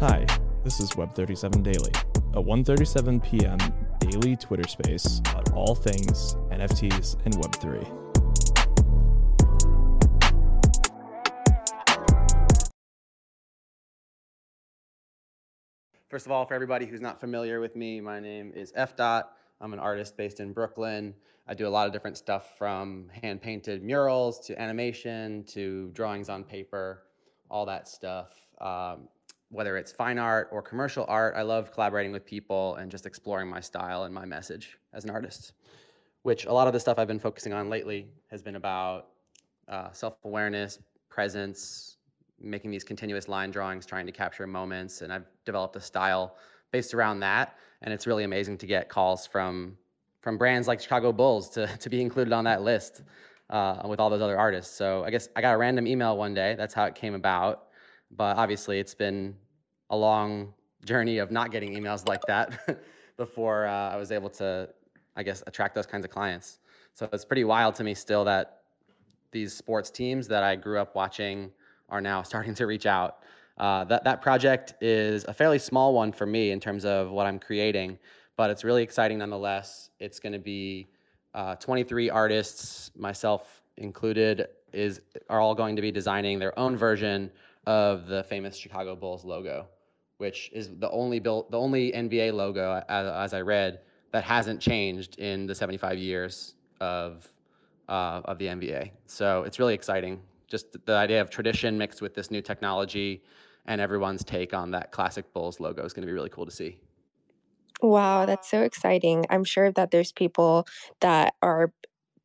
[0.00, 0.24] Hi,
[0.62, 1.90] this is Web37 Daily,
[2.34, 3.58] a 1:37 p.m.
[3.98, 7.82] daily Twitter space about all things NFTs and Web3.
[16.08, 19.24] First of all, for everybody who's not familiar with me, my name is Efdot.
[19.60, 21.12] I'm an artist based in Brooklyn.
[21.48, 26.28] I do a lot of different stuff from hand painted murals to animation to drawings
[26.28, 27.02] on paper,
[27.50, 28.30] all that stuff.
[28.60, 29.08] Um,
[29.50, 33.48] whether it's fine art or commercial art, I love collaborating with people and just exploring
[33.48, 35.52] my style and my message as an artist.
[36.22, 39.08] Which a lot of the stuff I've been focusing on lately has been about
[39.68, 41.96] uh, self awareness, presence,
[42.40, 45.00] making these continuous line drawings, trying to capture moments.
[45.00, 46.36] And I've developed a style
[46.70, 47.56] based around that.
[47.82, 49.78] And it's really amazing to get calls from
[50.20, 53.02] from brands like Chicago Bulls to, to be included on that list
[53.50, 54.76] uh, with all those other artists.
[54.76, 56.54] So I guess I got a random email one day.
[56.56, 57.67] That's how it came about.
[58.10, 59.36] But obviously, it's been
[59.90, 62.80] a long journey of not getting emails like that
[63.16, 64.68] before uh, I was able to,
[65.16, 66.60] I guess, attract those kinds of clients.
[66.94, 68.62] So it's pretty wild to me still that
[69.30, 71.50] these sports teams that I grew up watching
[71.88, 73.18] are now starting to reach out.
[73.58, 77.26] Uh, that that project is a fairly small one for me in terms of what
[77.26, 77.98] I'm creating,
[78.36, 79.90] but it's really exciting nonetheless.
[79.98, 80.86] It's going to be
[81.34, 87.30] uh, 23 artists, myself included, is are all going to be designing their own version
[87.68, 89.66] of the famous Chicago Bulls logo,
[90.16, 93.80] which is the only built the only NBA logo, as, as I read,
[94.10, 97.30] that hasn't changed in the 75 years of
[97.90, 98.92] uh, of the NBA.
[99.04, 100.22] So it's really exciting.
[100.46, 103.22] Just the idea of tradition mixed with this new technology
[103.66, 106.50] and everyone's take on that classic Bulls logo is going to be really cool to
[106.50, 106.80] see.
[107.82, 109.26] Wow, that's so exciting.
[109.28, 110.66] I'm sure that there's people
[111.00, 111.70] that are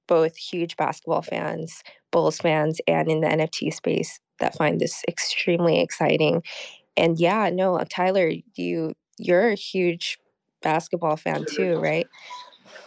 [0.08, 5.80] both huge basketball fans, Bulls fans, and in the NFT space that find this extremely
[5.81, 6.44] exciting.
[6.98, 10.20] And yeah, no, uh, Tyler, you you're a huge
[10.61, 12.08] basketball fan too, right?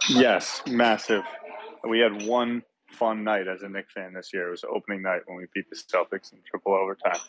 [0.09, 1.23] Yes, massive.
[1.89, 4.49] We had one fun night as a Knick fan this year.
[4.49, 7.21] It was opening night when we beat the Celtics in triple overtime.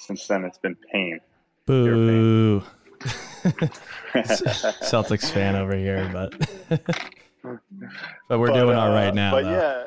[0.00, 1.20] Since then, it's been pain.
[1.66, 2.62] Boo.
[4.12, 6.32] Celtics fan over here, but
[8.28, 9.32] but we're But, doing all uh, right now.
[9.32, 9.50] But though.
[9.50, 9.84] yeah,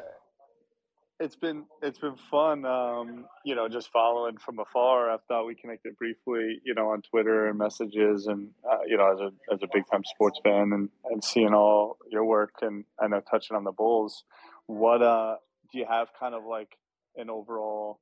[1.20, 2.66] it's been it's been fun.
[2.66, 5.10] Um, you know, just following from afar.
[5.10, 9.12] I thought we connected briefly, you know, on Twitter and messages, and uh, you know,
[9.12, 12.84] as a as a big time sports fan, and and seeing all your work, and
[13.00, 14.24] I know touching on the Bulls.
[14.68, 15.38] What uh
[15.72, 16.78] do you have kind of like
[17.16, 18.00] an overall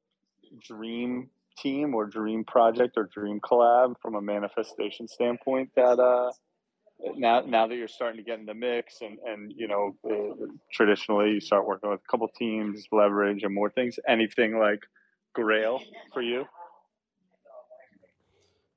[0.59, 6.31] dream team or dream project or dream collab from a manifestation standpoint that uh
[7.15, 10.45] now now that you're starting to get in the mix and and you know uh,
[10.71, 14.79] traditionally you start working with a couple teams leverage and more things anything like
[15.33, 15.81] grail
[16.13, 16.45] for you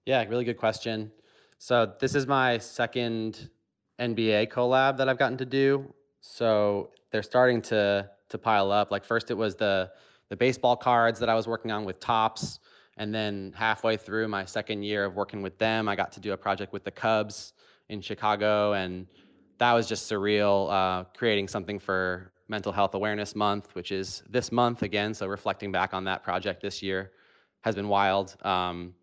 [0.06, 1.10] Yeah, really good question.
[1.58, 3.50] So this is my second
[3.98, 5.92] NBA collab that I've gotten to do.
[6.20, 8.90] So they're starting to to pile up.
[8.92, 9.90] Like first it was the
[10.28, 12.60] the baseball cards that I was working on with Topps,
[12.96, 16.32] and then halfway through my second year of working with them, I got to do
[16.32, 17.52] a project with the Cubs
[17.88, 19.06] in Chicago, and
[19.58, 20.70] that was just surreal.
[20.70, 25.14] Uh, creating something for Mental Health Awareness Month, which is this month again.
[25.14, 27.12] So reflecting back on that project this year
[27.62, 28.36] has been wild.
[28.44, 28.94] Um,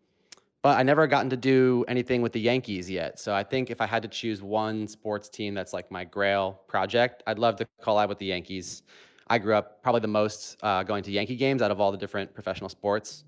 [0.62, 3.20] but I never gotten to do anything with the Yankees yet.
[3.20, 6.62] So I think if I had to choose one sports team that's like my Grail
[6.68, 8.84] project, I'd love to collab with the Yankees.
[9.28, 11.98] I grew up probably the most uh, going to Yankee games out of all the
[11.98, 13.26] different professional sports.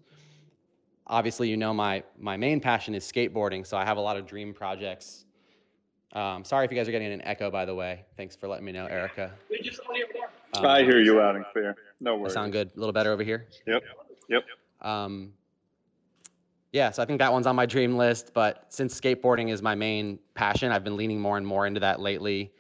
[1.08, 4.26] Obviously, you know my my main passion is skateboarding, so I have a lot of
[4.26, 5.25] dream projects.
[6.16, 8.06] Um, sorry if you guys are getting an echo, by the way.
[8.16, 9.32] Thanks for letting me know, Erica.
[10.56, 12.72] Um, i hear you loud and clear no I worries sound good.
[12.76, 13.48] A little better over here.
[13.68, 13.84] yep
[14.30, 14.44] yep
[14.82, 15.34] Um,
[16.72, 18.32] yeah, so I think that one's on my dream list.
[18.34, 22.00] But since skateboarding is my main passion, I've been leaning more and more into that
[22.00, 22.54] lately,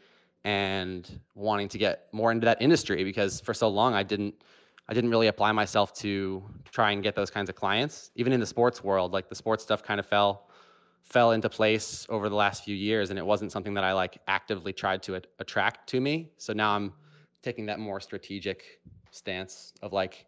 [0.43, 4.35] and wanting to get more into that industry because for so long I didn't,
[4.89, 8.11] I didn't really apply myself to try and get those kinds of clients.
[8.15, 10.44] Even in the sports world, like the sports stuff kind of fell,
[11.05, 14.17] fell into place over the last few years, and it wasn't something that I like
[14.27, 16.31] actively tried to at- attract to me.
[16.37, 16.93] So now I'm
[17.41, 18.81] taking that more strategic
[19.11, 20.25] stance of like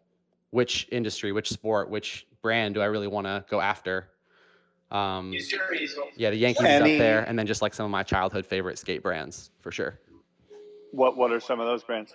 [0.50, 4.08] which industry, which sport, which brand do I really want to go after?
[4.90, 5.34] Um,
[6.16, 8.78] yeah, the Yankees Any- up there, and then just like some of my childhood favorite
[8.78, 9.98] skate brands for sure.
[10.92, 12.14] what what are some of those brands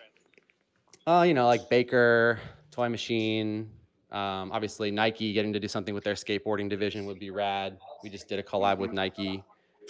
[1.06, 2.40] Uh, you know, like Baker,
[2.72, 3.70] Toy Machine.
[4.12, 7.78] Um, obviously, Nike getting to do something with their skateboarding division would be rad.
[8.04, 9.44] We just did a collab with Nike,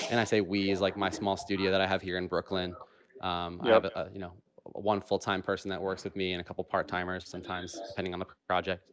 [0.09, 2.75] and I say we is like my small studio that I have here in Brooklyn.
[3.21, 4.33] Um, I have a, a, you know
[4.73, 8.13] one full time person that works with me and a couple part timers sometimes, depending
[8.13, 8.83] on the project.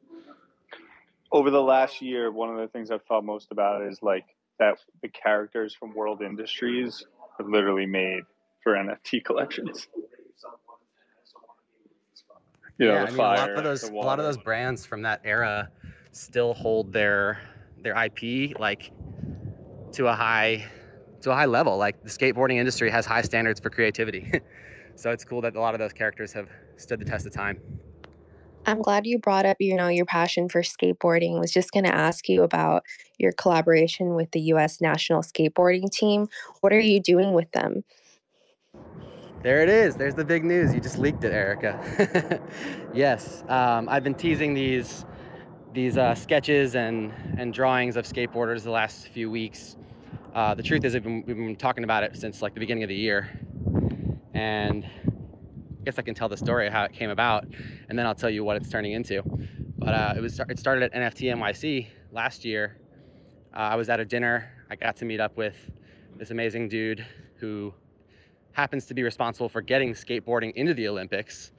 [1.33, 4.25] over the last year, one of the things I've thought most about is like
[4.59, 7.05] that the characters from World Industries
[7.39, 8.23] are literally made
[8.63, 9.89] for NFT collections.
[12.79, 14.87] You know, yeah, I mean, fire, a lot of those a lot of those brands
[14.87, 15.71] from that era
[16.13, 17.39] still hold their
[17.83, 18.93] their IP like
[19.93, 20.67] to a high
[21.23, 21.77] to a high level.
[21.77, 24.31] Like the skateboarding industry has high standards for creativity.
[24.95, 27.61] so it's cool that a lot of those characters have stood the test of time.
[28.67, 31.37] I'm glad you brought up, you know, your passion for skateboarding.
[31.37, 32.85] I was just going to ask you about
[33.19, 36.29] your collaboration with the US National Skateboarding Team.
[36.61, 37.85] What are you doing with them?
[39.43, 39.97] There it is.
[39.97, 40.75] There's the big news.
[40.75, 42.41] You just leaked it, Erica.
[42.95, 45.07] yes, um, I've been teasing these
[45.73, 49.77] these uh, sketches and and drawings of skateboarders the last few weeks.
[50.35, 52.83] Uh, the truth is, we've been, we've been talking about it since like the beginning
[52.83, 53.29] of the year,
[54.35, 57.47] and I guess I can tell the story of how it came about,
[57.89, 59.23] and then I'll tell you what it's turning into.
[59.79, 62.77] But uh, it was it started at NFT NYC last year.
[63.55, 64.51] Uh, I was at a dinner.
[64.71, 65.57] I got to meet up with
[66.17, 67.05] this amazing dude
[67.37, 67.73] who
[68.53, 71.53] happens to be responsible for getting skateboarding into the Olympics.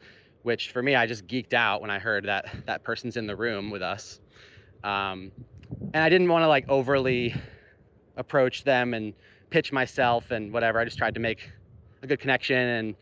[0.43, 3.35] Which for me, I just geeked out when I heard that that person's in the
[3.35, 4.19] room with us.
[4.83, 5.31] Um,
[5.93, 7.35] and I didn't want to like overly
[8.17, 9.13] approach them and
[9.49, 10.79] pitch myself and whatever.
[10.79, 11.51] I just tried to make
[12.01, 12.95] a good connection and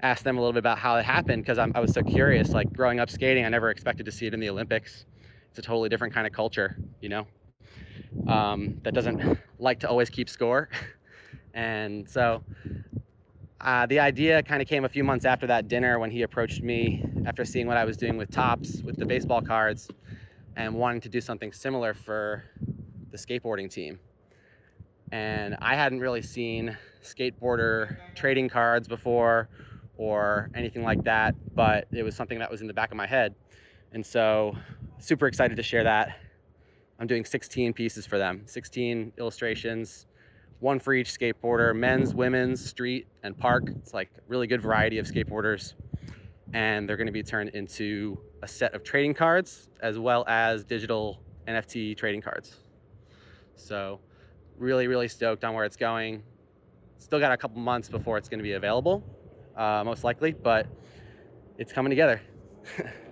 [0.00, 2.50] ask them a little bit about how it happened because I was so curious.
[2.50, 5.04] Like growing up skating, I never expected to see it in the Olympics.
[5.50, 7.26] It's a totally different kind of culture, you know,
[8.28, 10.68] um, that doesn't like to always keep score.
[11.54, 12.42] and so
[13.60, 16.62] uh, the idea kind of came a few months after that dinner when he approached
[16.62, 19.88] me after seeing what I was doing with Topps with the baseball cards,
[20.58, 22.44] and wanting to do something similar for
[23.10, 23.98] the skateboarding team.
[25.12, 29.48] And I hadn't really seen skateboarder trading cards before
[29.96, 33.06] or anything like that, but it was something that was in the back of my
[33.06, 33.34] head.
[33.92, 34.56] And so,
[34.98, 36.18] super excited to share that.
[36.98, 40.06] I'm doing 16 pieces for them, 16 illustrations,
[40.60, 43.64] one for each skateboarder, men's, women's, street, and park.
[43.76, 45.74] It's like a really good variety of skateboarders.
[46.52, 50.64] And they're going to be turned into a set of trading cards as well as
[50.64, 52.56] digital NFT trading cards.
[53.54, 54.00] So,
[54.56, 56.22] really, really stoked on where it's going.
[56.98, 59.04] Still got a couple months before it's going to be available,
[59.56, 60.66] uh, most likely, but
[61.58, 62.20] it's coming together.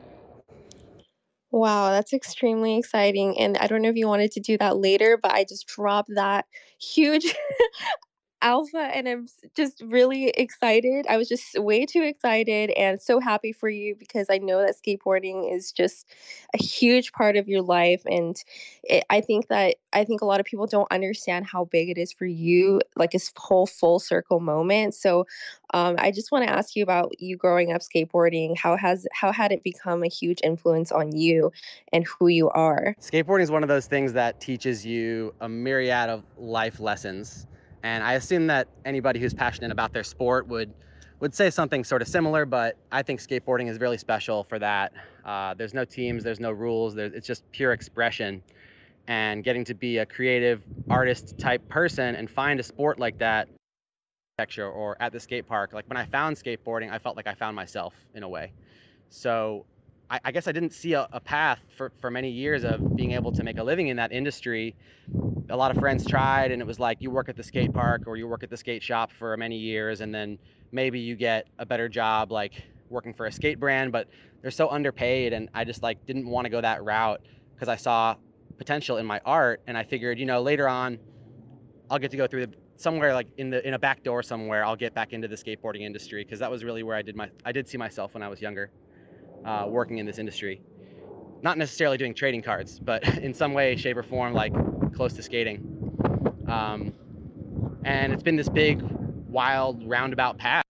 [1.52, 3.38] Wow, that's extremely exciting.
[3.38, 6.10] And I don't know if you wanted to do that later, but I just dropped
[6.14, 6.44] that
[6.80, 7.34] huge
[8.46, 9.26] alpha and I'm
[9.56, 11.04] just really excited.
[11.10, 14.76] I was just way too excited and so happy for you because I know that
[14.76, 16.06] skateboarding is just
[16.54, 18.36] a huge part of your life and
[18.84, 21.98] it, I think that I think a lot of people don't understand how big it
[21.98, 24.94] is for you like this whole full circle moment.
[24.94, 25.26] So
[25.74, 28.56] um, I just want to ask you about you growing up skateboarding.
[28.56, 31.50] How has how had it become a huge influence on you
[31.92, 32.94] and who you are?
[33.00, 37.48] Skateboarding is one of those things that teaches you a myriad of life lessons
[37.86, 40.74] and I assume that anybody who's passionate about their sport would
[41.20, 44.92] would say something sort of similar, but I think skateboarding is really special for that.
[45.24, 48.42] Uh, there's no teams, there's no rules, there's, it's just pure expression.
[49.06, 53.48] And getting to be a creative artist type person and find a sport like that
[54.36, 57.34] texture or at the skate park, like when I found skateboarding, I felt like I
[57.34, 58.52] found myself in a way.
[59.10, 59.64] So
[60.10, 63.12] I, I guess I didn't see a, a path for, for many years of being
[63.12, 64.76] able to make a living in that industry.
[65.50, 68.02] A lot of friends tried and it was like you work at the skate park
[68.06, 70.38] or you work at the skate shop for many years and then
[70.72, 74.08] maybe you get a better job like working for a skate brand but
[74.42, 77.20] they're so underpaid and i just like didn't want to go that route
[77.54, 78.14] because i saw
[78.58, 80.98] potential in my art and i figured you know later on
[81.90, 84.64] i'll get to go through the, somewhere like in the in a back door somewhere
[84.64, 87.28] i'll get back into the skateboarding industry because that was really where i did my
[87.44, 88.70] i did see myself when i was younger
[89.44, 90.60] uh, working in this industry
[91.42, 94.52] not necessarily doing trading cards but in some way shape or form like
[94.96, 95.60] close to skating.
[96.48, 96.92] Um,
[97.84, 98.82] and it's been this big,
[99.28, 100.64] wild, roundabout path.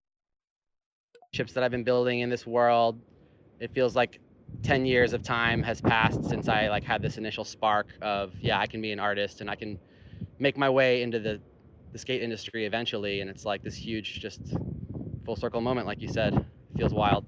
[1.32, 3.00] Chips that I've been building in this world.
[3.60, 4.20] It feels like
[4.62, 8.58] 10 years of time has passed since I like had this initial spark of yeah,
[8.58, 9.78] I can be an artist and I can
[10.38, 11.40] make my way into the
[11.92, 13.20] the skate industry eventually.
[13.20, 14.40] And it's like this huge, just
[15.24, 16.34] full circle moment, like you said.
[16.34, 17.24] It feels wild.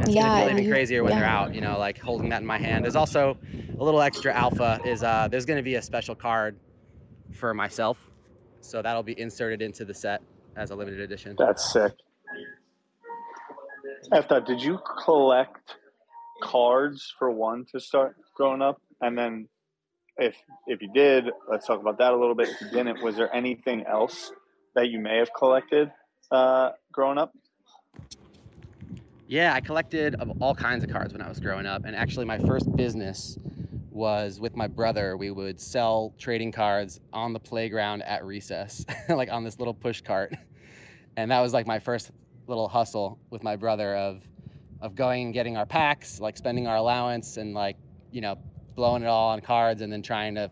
[0.00, 1.20] It's yeah, gonna feel even crazier when yeah.
[1.20, 2.84] they're out, you know, like holding that in my hand.
[2.84, 3.36] There's also
[3.78, 6.56] a little extra alpha is uh, there's going to be a special card
[7.32, 7.98] for myself.
[8.60, 10.22] So that'll be inserted into the set
[10.56, 11.36] as a limited edition.
[11.38, 11.92] That's sick.
[14.12, 15.76] After, did you collect
[16.42, 18.80] cards for one to start growing up?
[19.00, 19.48] And then
[20.16, 20.36] if
[20.66, 22.48] if you did, let's talk about that a little bit.
[22.48, 24.32] If you didn't, was there anything else
[24.74, 25.90] that you may have collected
[26.30, 27.34] uh, growing up?
[29.28, 32.38] Yeah, I collected all kinds of cards when I was growing up, and actually, my
[32.38, 33.36] first business
[33.90, 35.16] was with my brother.
[35.16, 40.00] We would sell trading cards on the playground at recess, like on this little push
[40.00, 40.34] cart.
[41.16, 42.12] And that was like my first
[42.46, 44.22] little hustle with my brother of
[44.82, 47.76] of going and getting our packs, like spending our allowance and like,
[48.12, 48.36] you know,
[48.74, 50.50] blowing it all on cards and then trying to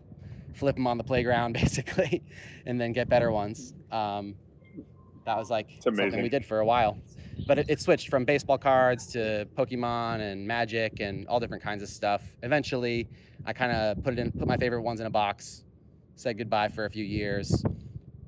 [0.55, 2.23] flip them on the playground basically
[2.65, 3.75] and then get better ones.
[3.91, 4.35] Um,
[5.25, 6.97] that was like something we did for a while
[7.47, 11.83] but it, it, switched from baseball cards to Pokemon and Magic and all different kinds
[11.83, 12.23] of stuff.
[12.43, 13.07] Eventually,
[13.45, 15.63] I kind of put it in, put my favorite ones in a box,
[16.15, 17.63] said goodbye for a few years,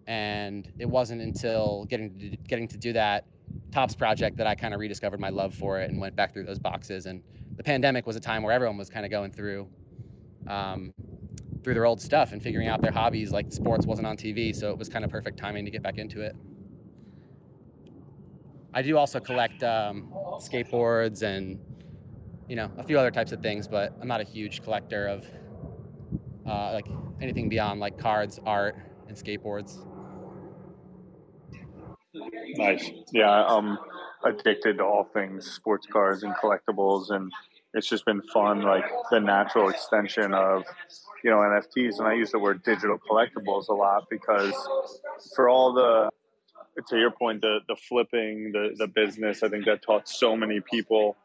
[0.07, 3.25] and it wasn't until getting to, getting to do that
[3.71, 6.43] Topps project that I kind of rediscovered my love for it and went back through
[6.43, 7.05] those boxes.
[7.05, 7.21] And
[7.55, 9.67] the pandemic was a time where everyone was kind of going through.
[10.47, 10.93] Um,
[11.63, 14.69] through their old stuff and figuring out their hobbies like sports wasn't on TV so
[14.69, 16.33] it was kind of perfect timing to get back into it.
[18.77, 21.59] I do also collect um, skateboards and
[22.47, 25.25] you know a few other types of things, but I'm not a huge collector of
[26.45, 26.85] uh, like
[27.19, 28.75] anything beyond like cards, art,
[29.07, 29.83] and skateboards.
[32.13, 32.91] Nice.
[33.11, 33.79] Yeah, I'm
[34.23, 37.31] addicted to all things sports cars and collectibles, and
[37.73, 40.65] it's just been fun, like the natural extension of
[41.23, 41.97] you know NFTs.
[41.97, 44.53] And I use the word digital collectibles a lot because
[45.35, 46.11] for all the
[46.89, 50.59] to your point, the the flipping, the the business, I think that taught so many
[50.61, 51.17] people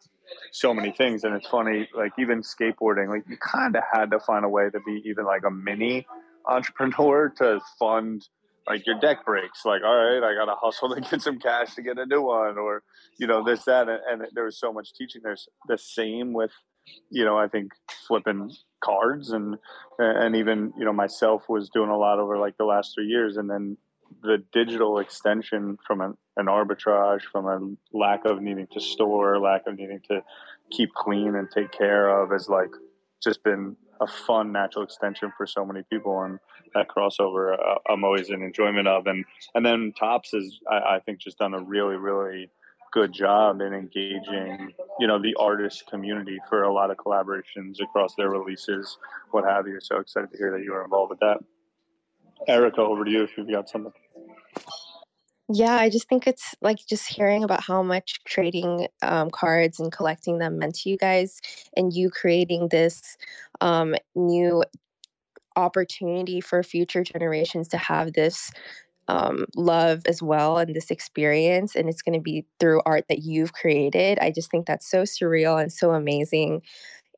[0.50, 1.24] so many things.
[1.24, 4.70] And it's funny, like even skateboarding, like you kind of had to find a way
[4.70, 6.06] to be even like a mini
[6.46, 8.26] entrepreneur to fund
[8.66, 9.64] like your deck breaks.
[9.64, 12.22] Like, all right, I got to hustle to get some cash to get a new
[12.22, 12.82] one, or
[13.18, 13.88] you know this that.
[13.88, 15.22] And, and there was so much teaching.
[15.24, 16.52] There's the same with
[17.10, 17.72] you know I think
[18.08, 19.56] flipping cards and
[19.98, 23.36] and even you know myself was doing a lot over like the last three years
[23.36, 23.76] and then
[24.22, 29.66] the digital extension from an, an, arbitrage, from a lack of needing to store, lack
[29.66, 30.22] of needing to
[30.70, 32.70] keep clean and take care of, has like
[33.22, 36.38] just been a fun natural extension for so many people, and
[36.74, 39.06] that crossover uh, I'm always in enjoyment of.
[39.06, 42.50] And and then Topps is I, I think just done a really really
[42.92, 48.14] good job in engaging you know the artist community for a lot of collaborations across
[48.14, 48.98] their releases,
[49.30, 49.78] what have you.
[49.80, 51.38] So excited to hear that you were involved with that.
[52.48, 53.92] Erica, over to you if you've got something.
[55.48, 59.92] Yeah, I just think it's like just hearing about how much trading um, cards and
[59.92, 61.40] collecting them meant to you guys,
[61.76, 63.16] and you creating this
[63.60, 64.62] um, new
[65.56, 68.50] opportunity for future generations to have this
[69.08, 71.74] um, love as well and this experience.
[71.74, 74.18] And it's going to be through art that you've created.
[74.20, 76.62] I just think that's so surreal and so amazing.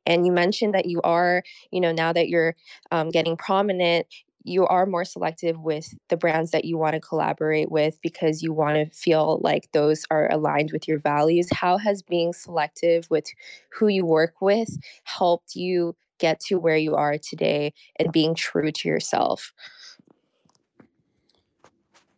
[0.05, 2.55] And you mentioned that you are, you know, now that you're
[2.91, 4.07] um, getting prominent,
[4.45, 8.53] you are more selective with the brands that you want to collaborate with because you
[8.53, 11.49] want to feel like those are aligned with your values.
[11.51, 13.25] How has being selective with
[13.69, 14.69] who you work with
[15.03, 19.51] helped you get to where you are today and being true to yourself?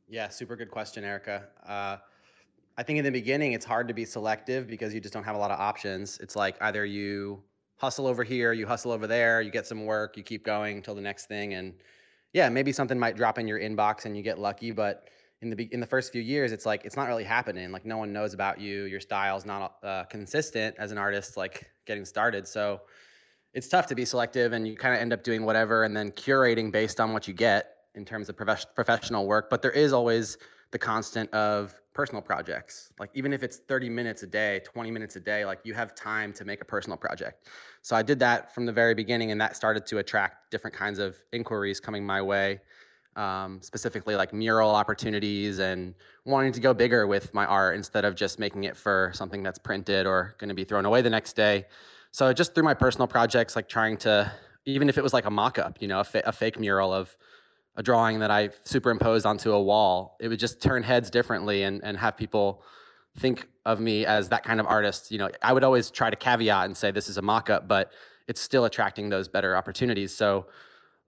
[0.10, 1.46] Yeah, super good question, Erica.
[1.66, 1.98] Uh,
[2.78, 5.36] I think in the beginning, it's hard to be selective because you just don't have
[5.36, 6.18] a lot of options.
[6.20, 7.42] It's like either you
[7.78, 10.94] hustle over here, you hustle over there, you get some work, you keep going until
[10.94, 11.54] the next thing.
[11.54, 11.74] And
[12.38, 15.10] yeah, maybe something might drop in your inbox and you get lucky, but
[15.42, 17.72] in the in the first few years, it's like it's not really happening.
[17.72, 18.84] Like no one knows about you.
[18.84, 22.48] Your style's not uh, consistent as an artist, like getting started.
[22.48, 22.82] So
[23.56, 26.12] it's tough to be selective, and you kind of end up doing whatever, and then
[26.12, 29.50] curating based on what you get in terms of prof- professional work.
[29.50, 30.38] But there is always
[30.70, 32.92] the constant of personal projects.
[33.00, 35.96] Like even if it's 30 minutes a day, 20 minutes a day, like you have
[35.96, 37.48] time to make a personal project.
[37.82, 41.00] So I did that from the very beginning, and that started to attract different kinds
[41.00, 42.62] of inquiries coming my way.
[43.16, 48.14] Um, specifically like mural opportunities and wanting to go bigger with my art instead of
[48.14, 51.36] just making it for something that's printed or going to be thrown away the next
[51.36, 51.66] day.
[52.12, 54.32] So just through my personal projects, like trying to,
[54.66, 57.18] even if it was like a mock-up, you know, a, fa- a fake mural of
[57.78, 61.84] a drawing that I superimposed onto a wall, it would just turn heads differently and,
[61.84, 62.64] and have people
[63.18, 65.12] think of me as that kind of artist.
[65.12, 67.92] You know, I would always try to caveat and say this is a mock-up, but
[68.28, 70.14] it's still attracting those better opportunities.
[70.14, 70.48] So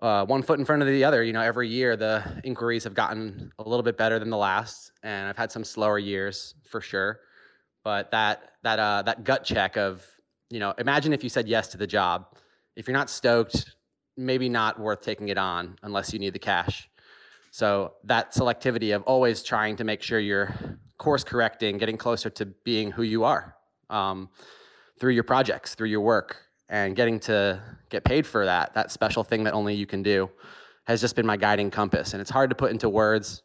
[0.01, 1.23] uh, one foot in front of the other.
[1.23, 4.91] You know, every year the inquiries have gotten a little bit better than the last,
[5.03, 7.19] and I've had some slower years for sure.
[7.83, 10.05] But that that uh, that gut check of
[10.49, 12.27] you know, imagine if you said yes to the job.
[12.75, 13.75] If you're not stoked,
[14.19, 16.89] maybe not worth taking it on unless you need the cash.
[17.51, 20.53] So that selectivity of always trying to make sure you're
[20.97, 23.55] course correcting, getting closer to being who you are
[23.89, 24.29] um,
[24.99, 26.35] through your projects, through your work,
[26.67, 27.59] and getting to
[27.89, 30.29] get paid for that, that special thing that only you can do,
[30.83, 32.13] has just been my guiding compass.
[32.13, 33.41] And it's hard to put into words.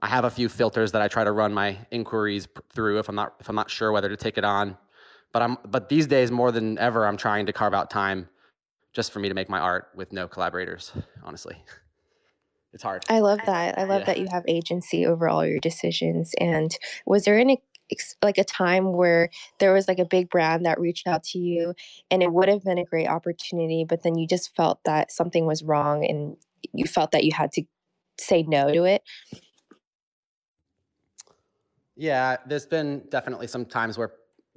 [0.00, 3.14] I have a few filters that I try to run my inquiries through if I'm
[3.16, 4.76] not if I'm not sure whether to take it on.
[5.32, 8.28] But I'm but these days more than ever, I'm trying to carve out time
[8.96, 10.90] just for me to make my art with no collaborators.
[11.22, 11.54] Honestly,
[12.72, 13.04] it's hard.
[13.10, 13.78] I love that.
[13.78, 14.06] I love Yeah.
[14.06, 16.34] that you have agency over all your decisions.
[16.40, 16.74] And
[17.04, 17.62] was there any
[18.22, 19.28] like a time where
[19.60, 21.74] there was like a big brand that reached out to you
[22.10, 25.44] and it would have been a great opportunity, but then you just felt that something
[25.44, 26.38] was wrong and
[26.72, 27.64] you felt that you had to
[28.18, 29.02] say no to it?
[31.96, 34.14] Yeah, there's been definitely some times where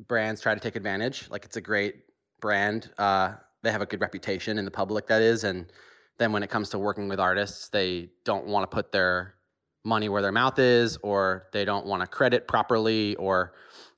[0.07, 1.29] brands try to take advantage.
[1.29, 1.95] Like it's a great
[2.39, 2.89] brand.
[2.97, 5.43] Uh, they have a good reputation in the public, that is.
[5.43, 5.71] And
[6.17, 9.35] then when it comes to working with artists, they don't want to put their
[9.83, 13.53] money where their mouth is, or they don't want to credit properly, or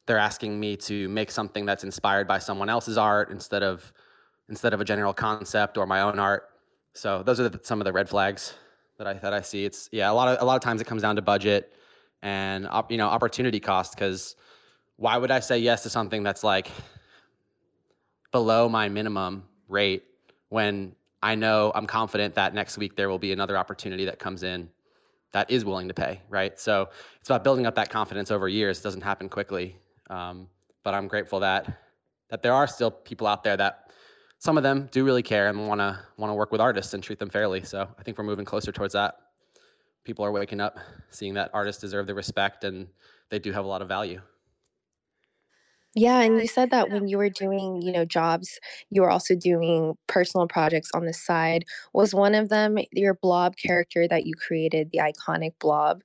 [0.06, 3.92] they're asking me to make something that's inspired by someone else's art instead of
[4.50, 6.50] instead of a general concept or my own art.
[6.94, 8.54] So those are the, some of the red flags
[8.98, 9.66] that I that I see.
[9.66, 11.74] It's yeah, a lot of a lot of times it comes down to budget
[12.22, 14.36] and you know opportunity cost because
[14.98, 16.70] why would I say yes to something that's like
[18.32, 20.04] below my minimum rate
[20.50, 24.44] when I know I'm confident that next week there will be another opportunity that comes
[24.44, 24.70] in
[25.32, 26.60] that is willing to pay, right?
[26.60, 28.80] So it's about building up that confidence over years.
[28.80, 29.78] It doesn't happen quickly,
[30.10, 30.48] um,
[30.84, 31.78] but I'm grateful that
[32.30, 33.92] that there are still people out there that
[34.40, 37.04] some of them do really care and want to want to work with artists and
[37.04, 37.64] treat them fairly.
[37.64, 39.16] So I think we're moving closer towards that.
[40.04, 40.80] People are waking up,
[41.12, 42.88] seeing that artists deserve the respect and
[43.30, 44.22] they do have a lot of value.
[45.94, 49.36] Yeah, and you said that when you were doing, you know, jobs, you were also
[49.36, 51.66] doing personal projects on the side.
[51.94, 56.02] Was one of them your blob character that you created, the iconic blob?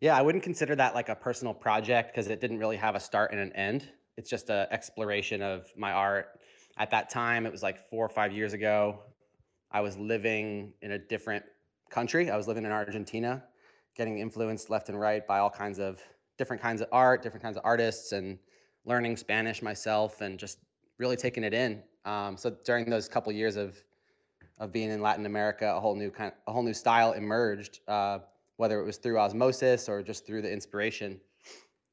[0.00, 3.00] Yeah, I wouldn't consider that like a personal project because it didn't really have a
[3.00, 3.90] start and an end.
[4.16, 6.40] It's just an exploration of my art.
[6.78, 9.00] At that time, it was like four or five years ago.
[9.70, 11.44] I was living in a different
[11.90, 12.30] country.
[12.30, 13.44] I was living in Argentina,
[13.94, 16.02] getting influenced left and right by all kinds of
[16.40, 18.38] different kinds of art, different kinds of artists, and
[18.84, 20.58] learning Spanish myself, and just
[20.98, 21.82] really taking it in.
[22.04, 23.76] Um, so during those couple years of
[24.58, 27.80] of being in Latin America, a whole new kind, a whole new style emerged.
[27.86, 28.20] Uh,
[28.60, 31.18] whether it was through osmosis or just through the inspiration,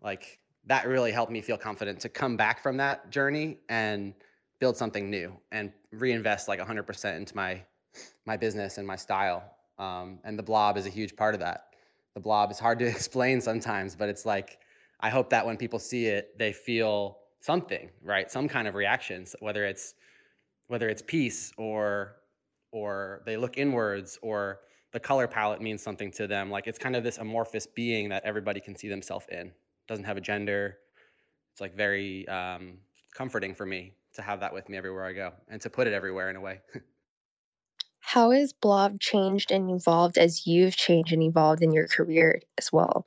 [0.02, 4.14] like that really helped me feel confident to come back from that journey and
[4.60, 7.64] build something new and reinvest like 100% into my
[8.26, 9.44] my business and my style.
[9.80, 11.74] Um, and the blob is a huge part of that.
[12.18, 14.58] The blob is hard to explain sometimes, but it's like
[15.02, 18.32] I hope that when people see it, they feel something, right?
[18.32, 19.94] Some kind of reactions, whether it's
[20.66, 22.16] whether it's peace or
[22.72, 24.62] or they look inwards or
[24.94, 26.50] the color palette means something to them.
[26.50, 29.52] Like it's kind of this amorphous being that everybody can see themselves in.
[29.88, 30.80] Doesn't have a gender.
[31.52, 32.80] It's like very um,
[33.14, 35.94] comforting for me to have that with me everywhere I go and to put it
[35.94, 36.62] everywhere in a way.
[38.08, 42.72] How has blob changed and evolved as you've changed and evolved in your career as
[42.72, 43.06] well?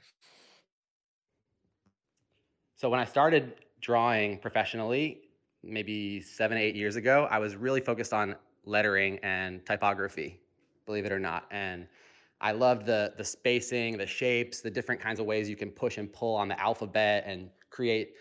[2.77, 5.23] so when I started drawing professionally,
[5.63, 10.39] maybe seven, eight years ago, I was really focused on lettering and typography,
[10.85, 11.47] believe it or not.
[11.51, 11.87] And
[12.43, 15.97] I loved the the spacing, the shapes, the different kinds of ways you can push
[15.97, 18.17] and pull on the alphabet and create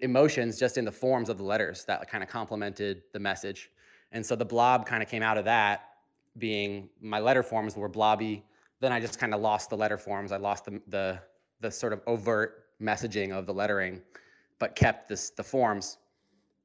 [0.00, 3.70] emotions just in the forms of the letters that kind of complemented the message.
[4.12, 5.93] And so the blob kind of came out of that
[6.38, 8.44] being my letter forms were blobby.
[8.80, 10.32] Then I just kind of lost the letter forms.
[10.32, 11.20] I lost the the
[11.60, 14.02] the sort of overt messaging of the lettering,
[14.58, 15.98] but kept this the forms.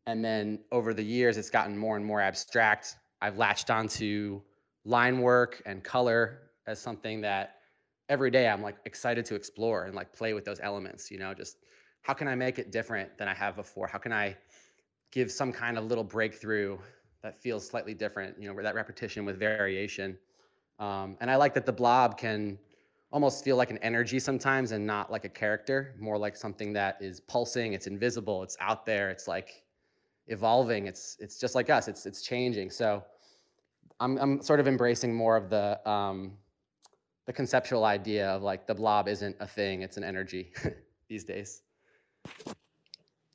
[0.08, 2.98] And then over the years, it's gotten more and more abstract.
[3.22, 4.42] I've latched onto
[4.86, 7.58] line work and color as something that
[8.10, 11.34] every day I'm like excited to explore and like play with those elements, you know,
[11.34, 11.58] just
[12.02, 13.88] how can I make it different than I have before?
[13.88, 14.36] How can I
[15.12, 16.78] give some kind of little breakthrough
[17.22, 20.18] that feels slightly different, you know, that repetition with variation.
[20.80, 22.58] Um, and I like that the blob can
[23.12, 26.98] almost feel like an energy sometimes and not like a character, more like something that
[27.02, 29.64] is pulsing, it's invisible, it's out there, it's like
[30.28, 32.70] evolving, it's it's just like us, it's it's changing.
[32.70, 33.04] So
[34.00, 36.34] I'm I'm sort of embracing more of the um,
[37.26, 40.54] the conceptual idea of like the blob isn't a thing, it's an energy
[41.10, 41.64] these days.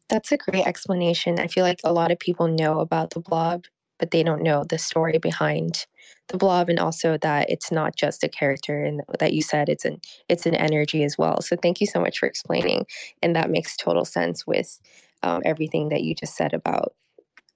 [0.08, 1.40] That's a great explanation.
[1.40, 3.64] I feel like a lot of people know about the blob,
[3.98, 5.86] but they don't know the story behind
[6.28, 9.84] the blob and also that it's not just a character and that you said it's
[9.84, 11.40] an it's an energy as well.
[11.42, 12.86] So thank you so much for explaining.
[13.22, 14.78] And that makes total sense with
[15.22, 16.94] um, everything that you just said about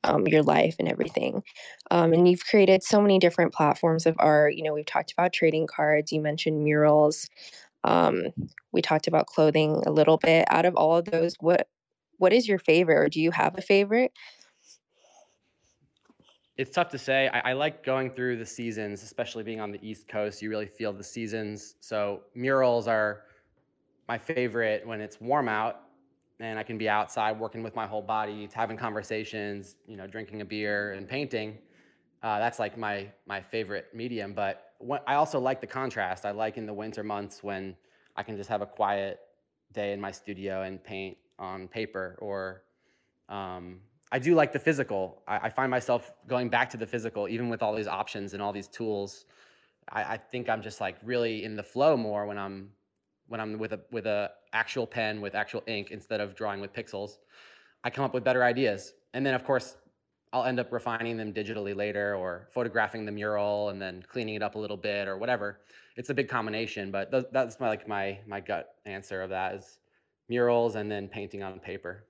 [0.05, 1.43] um, your life and everything.
[1.91, 4.55] Um, and you've created so many different platforms of art.
[4.55, 7.29] You know, we've talked about trading cards, you mentioned murals.
[7.85, 8.27] Um,
[8.73, 10.47] we talked about clothing a little bit.
[10.51, 11.69] Out of all of those, what
[12.19, 14.13] what is your favorite or do you have a favorite?
[16.59, 17.31] It's tough to say.
[17.33, 20.43] I, I like going through the seasons, especially being on the East Coast.
[20.43, 21.77] You really feel the seasons.
[21.79, 23.23] So murals are
[24.09, 25.83] my favorite when it's warm out
[26.41, 30.41] and I can be outside working with my whole body, having conversations, you know, drinking
[30.41, 31.59] a beer and painting.
[32.25, 34.33] Uh, that's like my my favorite medium.
[34.33, 36.27] But when, I also like the contrast.
[36.27, 37.77] I like in the winter months when
[38.17, 39.21] I can just have a quiet
[39.73, 42.19] day in my studio and paint on paper.
[42.21, 42.63] Or
[43.29, 43.79] um,
[44.11, 45.23] I do like the physical.
[45.29, 48.43] I, I, find myself going back to the physical, even with all these options and
[48.43, 49.27] all these tools.
[49.91, 52.71] I, I think I'm just like really in the flow more when I'm
[53.27, 56.73] when I'm with a with a actual pen with actual ink instead of drawing with
[56.73, 57.19] pixels.
[57.85, 59.77] I come up with better ideas, and then of course
[60.33, 64.43] I'll end up refining them digitally later or photographing the mural and then cleaning it
[64.43, 65.61] up a little bit or whatever.
[65.97, 69.55] It's a big combination, but th- that's my like my my gut answer of that
[69.55, 69.81] is
[70.29, 72.05] murals and then painting on paper.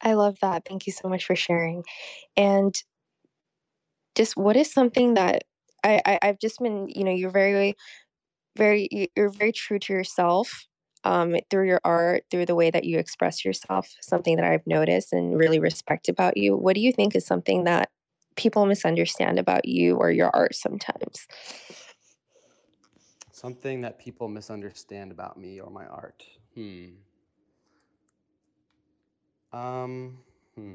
[0.00, 0.64] I love that.
[0.66, 1.84] Thank you so much for sharing.
[2.36, 2.74] And
[4.14, 5.44] just what is something that
[5.84, 7.76] I, I I've just been, you know, you're very
[8.56, 10.66] very you're very true to yourself
[11.04, 15.12] um, through your art, through the way that you express yourself, something that I've noticed
[15.12, 16.56] and really respect about you.
[16.56, 17.88] What do you think is something that
[18.36, 21.26] people misunderstand about you or your art sometimes?
[23.32, 26.24] Something that people misunderstand about me or my art.
[26.54, 26.86] Hmm.
[29.52, 30.18] Um,
[30.54, 30.74] hmm.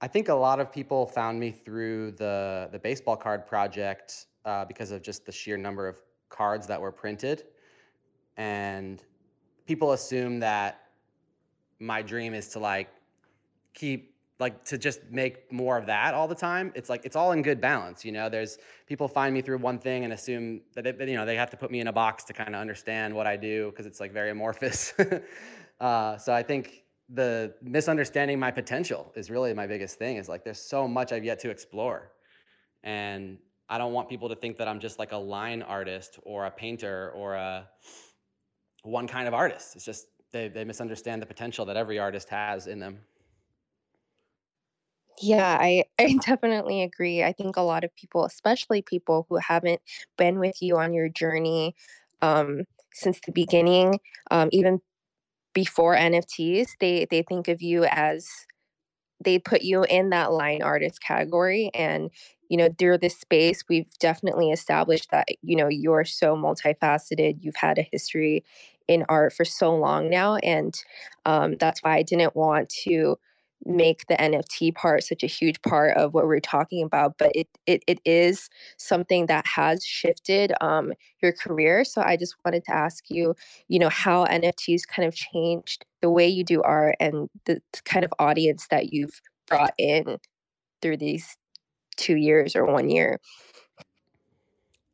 [0.00, 4.64] I think a lot of people found me through the the baseball card project uh,
[4.64, 7.44] because of just the sheer number of cards that were printed.
[8.36, 9.02] And
[9.66, 10.86] people assume that
[11.78, 12.88] my dream is to like
[13.74, 16.72] keep like to just make more of that all the time.
[16.74, 18.30] It's like it's all in good balance you know?
[18.30, 18.56] There's
[18.86, 21.70] people find me through one thing and assume that you know they have to put
[21.70, 24.30] me in a box to kind of understand what i do because it's like very
[24.30, 24.94] amorphous.
[25.80, 30.44] Uh, so i think the misunderstanding my potential is really my biggest thing is like
[30.44, 32.12] there's so much i've yet to explore
[32.84, 33.36] and
[33.68, 36.50] i don't want people to think that i'm just like a line artist or a
[36.50, 37.68] painter or a
[38.82, 39.76] one kind of artist.
[39.76, 43.00] It's just they, they misunderstand the potential that every artist has in them.
[45.20, 47.22] Yeah, I, I definitely agree.
[47.22, 49.80] I think a lot of people, especially people who haven't
[50.16, 51.74] been with you on your journey
[52.22, 54.80] um, since the beginning, um, even
[55.54, 58.28] before NFTs, they they think of you as
[59.22, 62.10] they put you in that line artist category and
[62.48, 67.56] you know through this space we've definitely established that you know you're so multifaceted you've
[67.56, 68.44] had a history
[68.88, 70.82] in art for so long now and
[71.26, 73.16] um, that's why i didn't want to
[73.64, 77.48] make the nft part such a huge part of what we're talking about but it
[77.66, 80.92] it, it is something that has shifted um,
[81.22, 83.34] your career so i just wanted to ask you
[83.68, 88.04] you know how nfts kind of changed the way you do art and the kind
[88.04, 90.16] of audience that you've brought in
[90.80, 91.36] through these
[91.96, 93.20] two years or one year.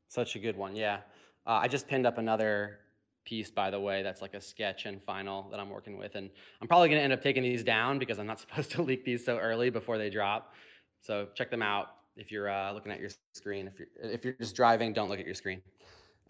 [0.08, 0.74] Such a good one.
[0.74, 0.98] Yeah.
[1.46, 2.80] Uh, I just pinned up another
[3.26, 6.14] piece, by the way, that's like a sketch and final that I'm working with.
[6.14, 6.30] And
[6.62, 9.04] I'm probably going to end up taking these down because I'm not supposed to leak
[9.04, 10.54] these so early before they drop.
[11.02, 13.66] So check them out if you're uh, looking at your screen.
[13.68, 15.60] If you're, if you're just driving, don't look at your screen.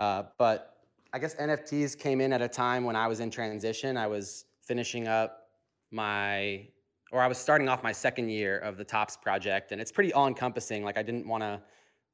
[0.00, 0.78] Uh, but
[1.12, 3.96] I guess NFTs came in at a time when I was in transition.
[3.96, 5.48] I was finishing up
[5.92, 6.66] my
[7.12, 10.12] or I was starting off my second year of the Topps project, and it's pretty
[10.12, 10.82] all encompassing.
[10.82, 11.60] Like I didn't want to,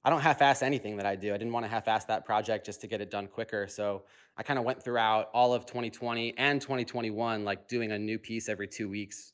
[0.04, 1.32] I don't half-ass anything that I do.
[1.32, 3.68] I didn't want to half-ass that project just to get it done quicker.
[3.68, 4.02] So
[4.36, 8.48] I kind of went throughout all of 2020 and 2021, like doing a new piece
[8.48, 9.32] every two weeks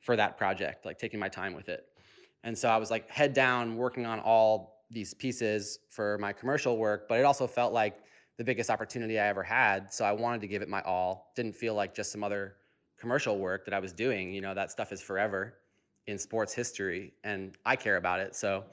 [0.00, 1.86] for that project, like taking my time with it.
[2.44, 6.78] And so I was like head down working on all these pieces for my commercial
[6.78, 7.98] work, but it also felt like
[8.38, 9.92] the biggest opportunity I ever had.
[9.92, 11.32] So I wanted to give it my all.
[11.36, 12.56] Didn't feel like just some other
[12.98, 15.54] commercial work that I was doing, you know, that stuff is forever
[16.06, 18.34] in sports history and I care about it.
[18.34, 18.64] So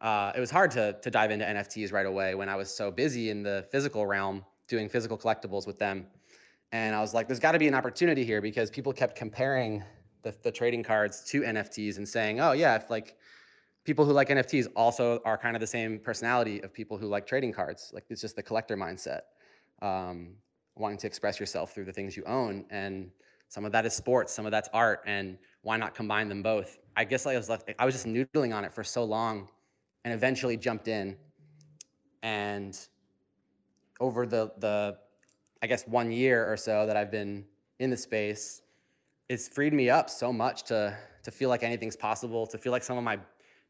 [0.00, 2.90] uh, it was hard to, to dive into NFTs right away when I was so
[2.90, 6.06] busy in the physical realm doing physical collectibles with them.
[6.72, 9.82] And I was like, there's got to be an opportunity here because people kept comparing
[10.22, 13.16] the, the trading cards to NFTs and saying, oh, yeah, if like
[13.84, 17.26] people who like NFTs also are kind of the same personality of people who like
[17.26, 17.92] trading cards.
[17.94, 19.20] Like it's just the collector mindset,
[19.80, 20.34] um,
[20.74, 22.64] wanting to express yourself through the things you own.
[22.68, 23.10] And
[23.48, 26.78] some of that is sports, some of that's art, and why not combine them both?
[26.96, 29.48] I guess I was I was just noodling on it for so long,
[30.06, 31.16] and eventually jumped in.
[32.22, 32.78] And
[33.98, 34.96] over the the,
[35.62, 37.44] I guess one year or so that I've been
[37.80, 38.62] in the space,
[39.28, 42.84] it's freed me up so much to to feel like anything's possible, to feel like
[42.84, 43.18] some of my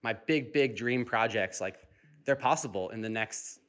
[0.03, 1.79] my big big dream projects like
[2.27, 3.61] they're possible in the next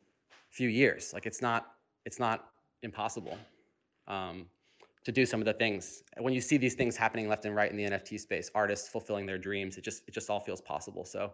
[0.49, 1.13] few years.
[1.13, 1.71] Like it's not
[2.06, 2.49] it's not
[2.84, 3.38] impossible.
[4.10, 4.47] Um,
[5.06, 6.03] to do some of the things.
[6.17, 9.25] When you see these things happening left and right in the NFT space, artists fulfilling
[9.25, 11.06] their dreams, it just it just all feels possible.
[11.06, 11.32] So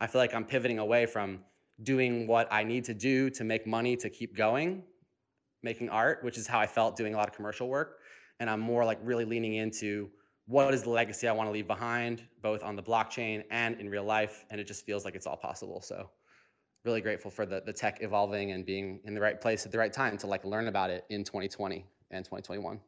[0.00, 1.40] I feel like I'm pivoting away from
[1.82, 4.82] doing what I need to do to make money to keep going
[5.62, 7.98] making art, which is how I felt doing a lot of commercial work.
[8.38, 10.10] And I'm more like really leaning into
[10.46, 13.88] what is the legacy I want to leave behind, both on the blockchain and in
[13.88, 14.44] real life.
[14.50, 15.80] And it just feels like it's all possible.
[15.80, 16.10] So
[16.84, 19.78] really grateful for the, the tech evolving and being in the right place at the
[19.78, 22.80] right time to like learn about it in 2020 and 2021.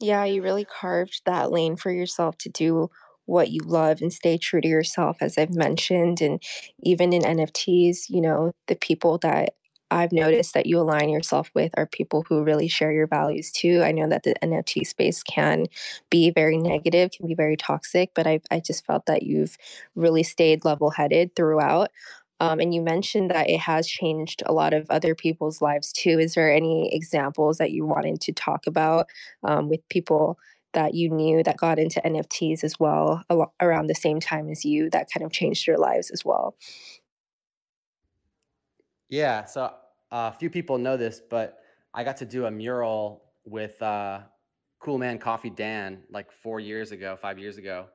[0.00, 2.90] Yeah, you really carved that lane for yourself to do
[3.26, 6.20] what you love and stay true to yourself, as I've mentioned.
[6.20, 6.42] And
[6.82, 9.54] even in NFTs, you know, the people that
[9.90, 13.82] I've noticed that you align yourself with are people who really share your values too.
[13.82, 15.66] I know that the NFT space can
[16.10, 19.56] be very negative, can be very toxic, but I, I just felt that you've
[19.94, 21.90] really stayed level headed throughout.
[22.40, 26.18] Um, and you mentioned that it has changed a lot of other people's lives too.
[26.18, 29.06] Is there any examples that you wanted to talk about
[29.44, 30.38] um, with people
[30.74, 33.24] that you knew that got into NFTs as well
[33.60, 36.56] around the same time as you that kind of changed your lives as well?
[39.08, 41.58] Yeah, so uh, a few people know this, but
[41.92, 44.20] I got to do a mural with uh,
[44.80, 47.86] Cool Man Coffee Dan like four years ago, five years ago,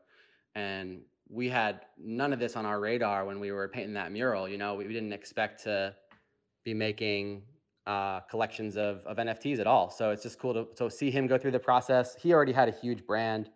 [0.56, 4.50] and we had none of this on our radar when we were painting that mural.
[4.50, 5.96] You know, we, we didn't expect to
[6.64, 7.44] be making
[7.88, 9.90] uh, collections of, of NFTs at all.
[9.90, 12.16] So it's just cool to, to see him go through the process.
[12.16, 13.50] He already had a huge brand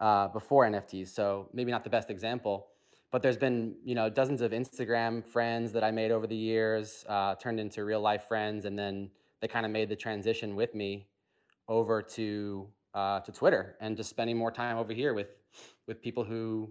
[0.00, 2.68] uh, before NFTs, so maybe not the best example.
[3.10, 7.04] But there's been you know dozens of Instagram friends that I made over the years,
[7.08, 10.74] uh, turned into real life friends, and then they kind of made the transition with
[10.74, 11.06] me
[11.68, 15.28] over to uh, to Twitter and just spending more time over here with
[15.86, 16.70] with people who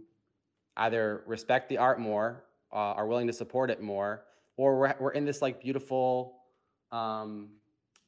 [0.78, 4.24] either respect the art more, uh, are willing to support it more,
[4.58, 6.43] or we're, we're in this like beautiful
[6.94, 7.50] um,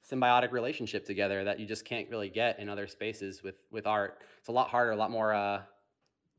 [0.10, 4.22] symbiotic relationship together that you just can't really get in other spaces with with art.
[4.40, 5.62] It's a lot harder, a lot more, uh,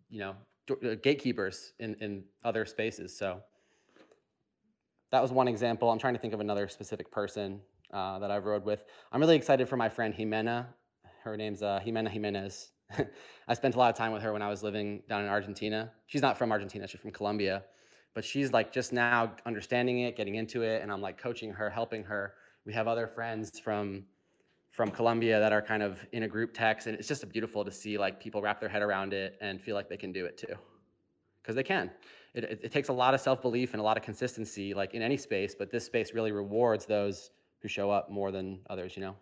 [0.09, 0.37] you know,
[0.71, 3.17] uh, gatekeepers in in other spaces.
[3.17, 3.43] So
[5.11, 5.91] that was one example.
[5.91, 7.61] I'm trying to think of another specific person
[7.93, 8.85] uh, that I've rode with.
[9.13, 10.67] I'm really excited for my friend Jimena.
[11.23, 12.71] Her name's uh, Jimena Jimenez.
[13.49, 15.93] I spent a lot of time with her when I was living down in Argentina.
[16.07, 17.65] She's not from Argentina, she's from Colombia,
[18.17, 21.69] but she's like just now understanding it, getting into it, and I'm like coaching her,
[21.69, 22.33] helping her.
[22.65, 24.05] We have other friends from
[24.71, 27.71] from Colombia that are kind of in a group text, and it's just beautiful to
[27.71, 30.39] see like people wrap their head around it and feel like they can do it
[30.39, 30.55] too,
[31.43, 31.91] because they can.
[32.33, 34.95] It, it, it takes a lot of self belief and a lot of consistency, like
[34.95, 38.97] in any space, but this space really rewards those who show up more than others,
[38.97, 39.15] you know.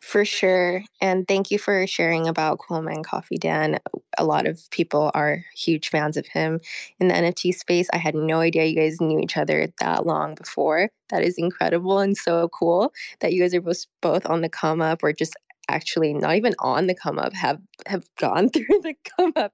[0.00, 0.82] For sure.
[1.02, 3.78] And thank you for sharing about Cool Man Coffee Dan.
[4.16, 6.58] A lot of people are huge fans of him
[6.98, 7.86] in the NFT space.
[7.92, 10.88] I had no idea you guys knew each other that long before.
[11.10, 14.80] That is incredible and so cool that you guys are both both on the come
[14.80, 15.36] up or just
[15.68, 19.52] actually not even on the come up have have gone through the come up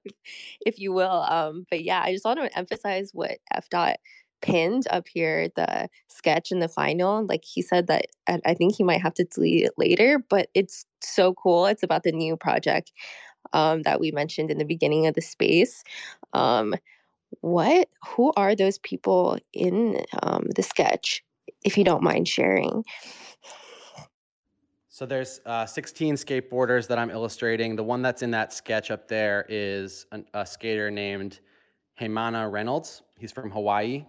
[0.65, 3.95] if you will um but yeah i just want to emphasize what Efdot
[4.41, 8.07] pinned up here the sketch in the final like he said that
[8.45, 12.03] i think he might have to delete it later but it's so cool it's about
[12.03, 12.91] the new project
[13.53, 15.83] um, that we mentioned in the beginning of the space
[16.33, 16.75] um,
[17.41, 21.23] what who are those people in um, the sketch
[21.63, 22.83] if you don't mind sharing
[24.89, 29.07] so there's uh, 16 skateboarders that i'm illustrating the one that's in that sketch up
[29.07, 31.39] there is an, a skater named
[31.99, 33.01] Heimana Reynolds.
[33.17, 34.05] He's from Hawaii.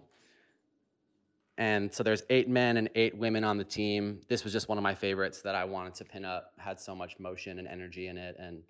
[1.59, 4.21] And so there's eight men and eight women on the team.
[4.29, 6.53] This was just one of my favorites that I wanted to pin up.
[6.57, 8.37] Had so much motion and energy in it.
[8.39, 8.63] And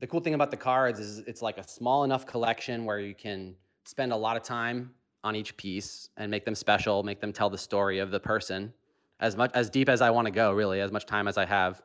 [0.00, 3.14] the cool thing about the cards is it's like a small enough collection where you
[3.14, 3.54] can
[3.84, 4.90] spend a lot of time
[5.22, 8.72] on each piece and make them special, make them tell the story of the person
[9.20, 11.44] as much as deep as I want to go, really, as much time as I
[11.46, 11.82] have.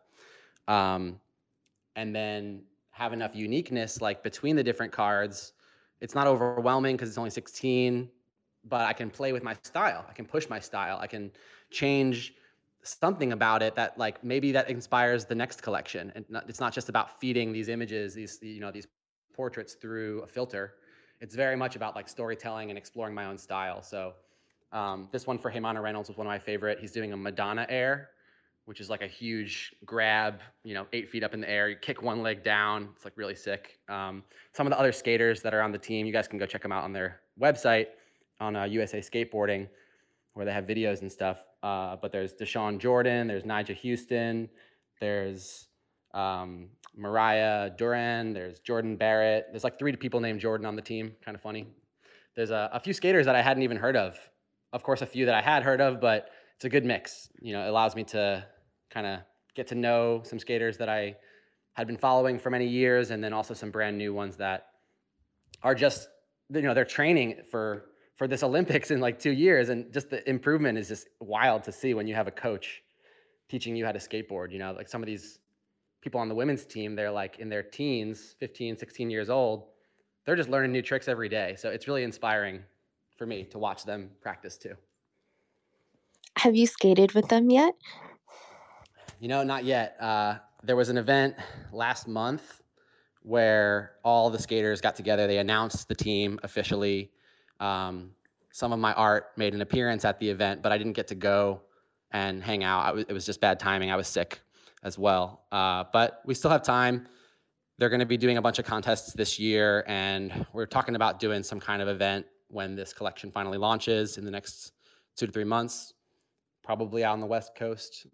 [0.67, 1.19] Um,
[1.96, 5.54] and then have enough uniqueness like between the different cards.
[6.02, 8.10] It's not overwhelming because it's only 16
[8.67, 10.06] but I can play with my style.
[10.10, 10.97] I can push my style.
[10.99, 11.32] I can
[11.71, 12.34] change
[12.84, 16.12] something about it that like maybe that inspires the next collection.
[16.15, 18.88] And it's not just about feeding these images, these you know these
[19.34, 20.76] portraits through a filter.
[21.21, 23.82] It's very much about like storytelling and exploring my own style.
[23.82, 24.13] So
[24.71, 26.80] um, this one for Heimana Reynolds was one of my favorite.
[26.80, 28.10] He's doing a Madonna air,
[28.65, 31.69] which is like a huge grab, you know, eight feet up in the air.
[31.69, 32.89] You kick one leg down.
[32.95, 33.80] It's like really sick.
[33.88, 34.23] Um,
[34.54, 36.62] some of the other skaters that are on the team, you guys can go check
[36.62, 37.88] them out on their website
[38.39, 39.67] on uh, USA Skateboarding,
[40.34, 41.43] where they have videos and stuff.
[41.62, 44.50] Uh, but there's Dashawn Jordan, there's Nyjah Houston,
[45.00, 45.67] there's
[46.13, 49.43] um, Mariah Duran, there's Jordyn Barratt.
[49.52, 51.13] There's like three people named Jordan on the team.
[51.24, 51.67] Kind of funny.
[52.36, 54.17] There's a, a few skaters that I hadn't even heard of.
[54.72, 57.30] Of course, a few that I had heard of, but it's a good mix.
[57.41, 58.46] You know, it allows me to
[58.89, 59.19] kind of
[59.56, 61.15] get to know some skaters that I
[61.74, 64.67] had been following for many years, and then also some brand new ones that
[65.62, 66.08] are just
[66.50, 70.28] you know they're training for for this Olympics in like two years, and just the
[70.30, 72.84] improvement is just wild to see when you have a coach
[73.49, 74.52] teaching you how to skateboard.
[74.52, 75.39] You know, like some of these
[76.02, 79.65] people on the women's team, they're like in their teens, 15, 16 years old.
[80.26, 81.56] They're just learning new tricks every day.
[81.58, 82.62] So it's really inspiring
[83.17, 84.76] for me to watch them practice too.
[86.38, 87.73] Have you skated with them yet?
[89.19, 89.95] You know, not yet.
[90.02, 91.36] Uh, there was an event
[91.71, 92.62] last month
[93.21, 95.28] where all the skaters got together.
[95.28, 97.12] They announced the team officially.
[97.60, 98.12] Um,
[98.52, 101.16] some of my art made an appearance at the event, but I didn't get to
[101.16, 101.62] go
[102.12, 103.00] and hang out.
[103.00, 103.92] it was just bad timing.
[103.92, 104.42] I was sick
[104.84, 105.46] as well.
[105.52, 107.08] Uh, but we still have time.
[107.80, 111.20] They're going to be doing a bunch of contests this year, and we're talking about
[111.20, 114.74] doing some kind of event when this collection finally launches in the next
[115.18, 115.94] two to three months,
[116.63, 118.06] probably out on the West Coast.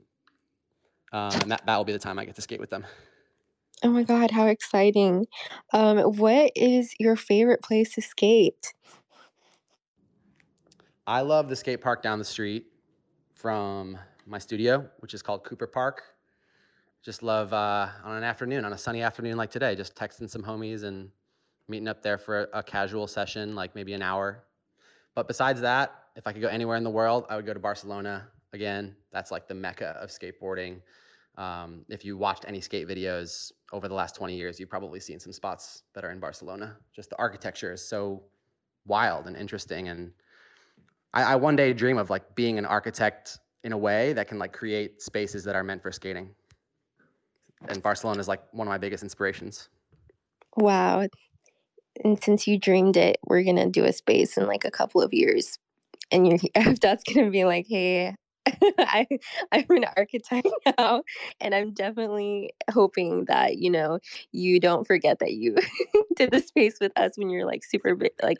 [1.11, 2.85] Um, and that, that will be the time I get to skate with them.
[3.83, 5.27] Oh my God, how exciting.
[5.73, 8.73] Um, what is your favorite place to skate?
[11.09, 12.67] I love the skate park down the street
[13.33, 16.03] from my studio, which is called Cooper Park.
[17.03, 20.43] Just love uh, on an afternoon, on a sunny afternoon like today, just texting some
[20.43, 21.09] homies and
[21.67, 24.43] meeting up there for a, casual session, like maybe an hour.
[25.15, 27.59] But besides that, if I could go anywhere in the world, I would go to
[27.59, 28.95] Barcelona again.
[29.11, 30.79] That's like the mecca of skateboarding.
[31.39, 35.19] Um, if you watched any skate videos over the last 20 years, you've probably seen
[35.19, 36.77] some spots that are in Barcelona.
[36.95, 38.21] Just the architecture is so
[38.85, 39.87] wild and interesting.
[39.87, 40.11] And
[41.13, 44.39] I, I one day dream of like being an architect in a way that can
[44.39, 46.35] like create spaces that are meant for skating.
[47.67, 49.69] And Barcelona is like one of my biggest inspirations.
[50.55, 51.07] Wow.
[52.03, 55.13] And since you dreamed it, we're gonna do a space in like a couple of
[55.13, 55.57] years.
[56.11, 58.15] And you're that's gonna be like, hey,
[58.79, 59.07] I,
[59.51, 61.03] I'm an architect now,
[61.39, 63.99] and I'm definitely hoping that you know
[64.31, 65.55] you don't forget that you
[66.15, 68.39] did the space with us when you're like super big, like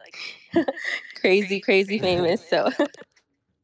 [1.15, 2.47] crazy, crazy famous.
[2.47, 2.69] So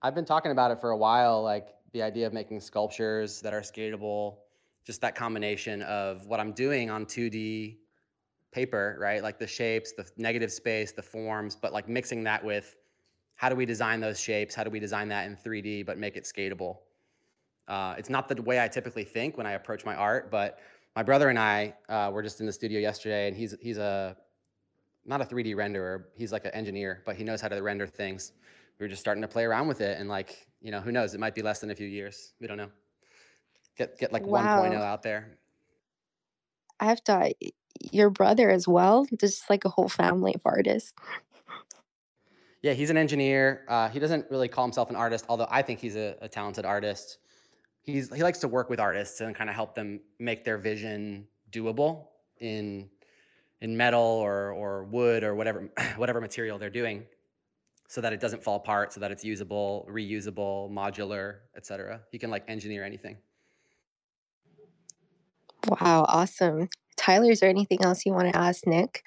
[0.01, 3.53] I've been talking about it for a while, like the idea of making sculptures that
[3.53, 4.38] are skatable,
[4.86, 7.77] just that combination of what I'm doing on 2D
[8.51, 9.23] paper, right?
[9.23, 12.75] Like the shapes, the negative space, the forms, but like mixing that with
[13.36, 14.56] how do we design those shapes?
[14.56, 16.78] How do we design that in 3D but make it skatable?
[17.67, 20.60] Uh, it's not the way I typically think when I approach my art, but
[20.95, 24.15] my brother and I uh, were just in the studio yesterday, and he's he's a
[25.06, 26.06] not a 3D renderer.
[26.15, 28.34] He's like an engineer, but he knows how to render things.
[28.80, 31.13] We were just starting to play around with it, and like you know, who knows?
[31.13, 32.34] It might be less than a few years.
[32.39, 32.69] We don't know.
[33.78, 34.63] Get get like wow.
[34.63, 35.38] 1.0 out there.
[36.80, 37.34] I have to
[37.91, 39.06] your brother as well.
[39.19, 40.93] Just like a whole family of artists.
[42.65, 43.63] Yeah, he's an engineer.
[43.67, 46.65] Uh, he doesn't really call himself an artist, although I think he's a, a talented
[46.65, 47.19] artist.
[47.84, 51.28] He's he likes to work with artists and kind of help them make their vision
[51.51, 52.08] doable
[52.39, 52.89] in
[53.62, 57.06] in metal or or wood or whatever whatever material they're doing,
[57.88, 62.01] so that it doesn't fall apart, so that it's usable, reusable, modular, etc.
[62.12, 63.15] He can like engineer anything.
[65.69, 66.69] Wow, awesome.
[66.97, 69.04] Tyler, is there anything else you want to ask Nick?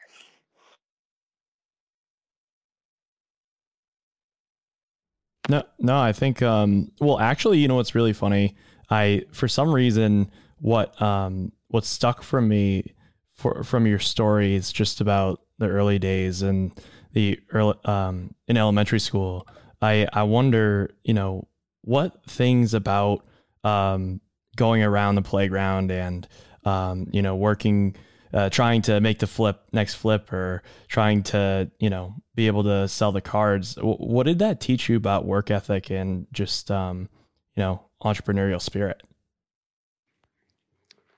[5.48, 8.54] No, no, I think um well actually, you know what's really funny?
[8.90, 12.94] I for some reason what um what stuck from me
[13.34, 16.72] for from your story is just about the early days and
[17.12, 19.46] the early um in elementary school.
[19.80, 21.48] I I wonder, you know,
[21.82, 23.24] what things about
[23.64, 24.20] um
[24.56, 26.28] going around the playground and
[26.64, 27.96] um you know working
[28.32, 32.64] uh, trying to make the flip next flip or trying to you know be able
[32.64, 33.74] to sell the cards.
[33.74, 37.08] W- what did that teach you about work ethic and just um,
[37.56, 39.02] you know entrepreneurial spirit?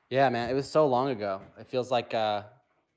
[0.09, 1.41] Yeah man it was so long ago.
[1.59, 2.43] It feels like uh,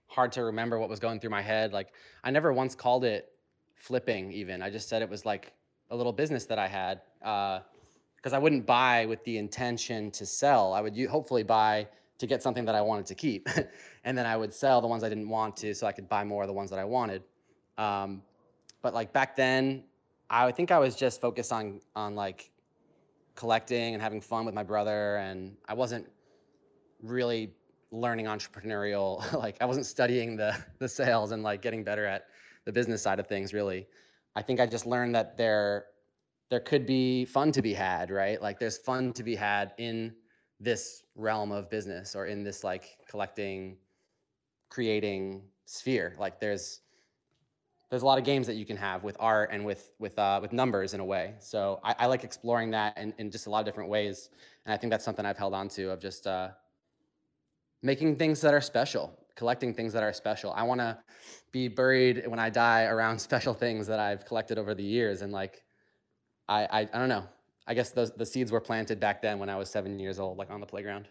[0.08, 1.74] hard to remember what was going through my head.
[1.74, 1.90] Like
[2.24, 3.30] i never once called it
[3.76, 4.62] flipping even.
[4.62, 5.54] I just said it was like
[5.90, 10.26] a little business that i had because uh, i wouldn't buy with the intention to
[10.26, 10.74] sell.
[10.74, 11.88] I would hopefully buy
[12.24, 13.50] to get something that I wanted to keep.
[14.06, 16.24] and then I would sell the ones I didn't want to so I could buy
[16.24, 17.22] more of the ones that I wanted.
[17.78, 18.22] Um,
[18.82, 19.84] but like back then,
[20.30, 22.50] I think I was just focused on on like
[23.36, 26.08] collecting and having fun with my brother, and I wasn't
[27.02, 27.54] really
[27.92, 29.10] learning entrepreneurial.
[29.46, 32.28] like I wasn't studying the the sales and like getting better at
[32.64, 33.54] the business side of things.
[33.54, 33.86] Really,
[34.34, 35.88] I think I just learned that there
[36.50, 38.42] there could be fun to be had, right?
[38.42, 40.14] Like there's fun to be had in
[40.60, 43.78] this realm of business or in this like collecting
[44.70, 46.16] creating sphere.
[46.18, 46.82] Like there's
[47.90, 50.40] there's a lot of games that you can have with art and with with uh,
[50.42, 51.36] with numbers in a way.
[51.40, 54.30] So I, I like exploring that in, in just a lot of different ways.
[54.66, 56.50] And i think that's something i've held on to of just uh,
[57.82, 60.54] making things that are special collecting things that are special.
[60.54, 60.98] I want to
[61.52, 65.22] be buried when i die around special things that i've collected over the years.
[65.22, 65.64] And like
[66.50, 67.26] I, I i don't know
[67.66, 70.38] I guess those the seeds were planted back then when I was seven years old,
[70.38, 71.08] like on the playground.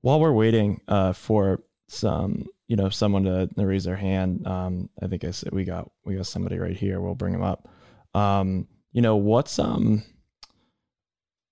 [0.00, 4.88] While we're waiting uh, for some, you know, someone to, to raise their hand, um,
[5.00, 7.00] I think I said we got we got somebody right here.
[7.00, 7.68] We'll bring him up.
[8.14, 10.02] Um, you know, what's um,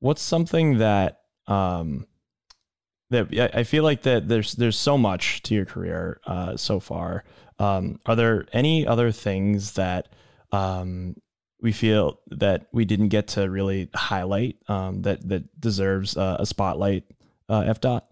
[0.00, 2.06] what's something that um,
[3.10, 7.24] that I feel like that there's there's so much to your career uh, so far.
[7.58, 10.08] Um, are there any other things that
[10.52, 11.16] um,
[11.62, 16.46] we feel that we didn't get to really highlight um, that that deserves uh, a
[16.46, 17.04] spotlight?
[17.48, 18.02] Uh, Efdot.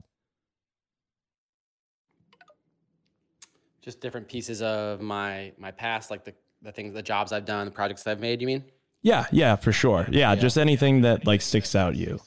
[3.82, 7.66] Just different pieces of my my past, like the the things, the jobs I've done,
[7.66, 8.40] the projects I've made.
[8.40, 8.64] You mean?
[9.02, 10.06] Yeah, yeah, for sure.
[10.10, 10.34] Yeah, yeah.
[10.34, 12.18] just anything that like sticks out you.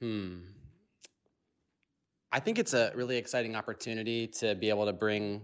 [0.00, 0.38] Hmm.
[2.32, 5.42] I think it's a really exciting opportunity to be able to bring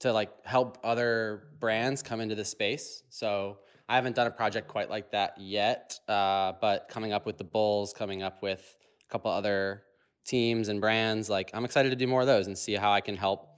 [0.00, 3.02] to like help other brands come into the space.
[3.08, 7.38] So I haven't done a project quite like that yet, uh, but coming up with
[7.38, 8.76] the Bulls, coming up with
[9.08, 9.82] a couple other
[10.26, 11.30] teams and brands.
[11.30, 13.48] Like I'm excited to do more of those and see how I can help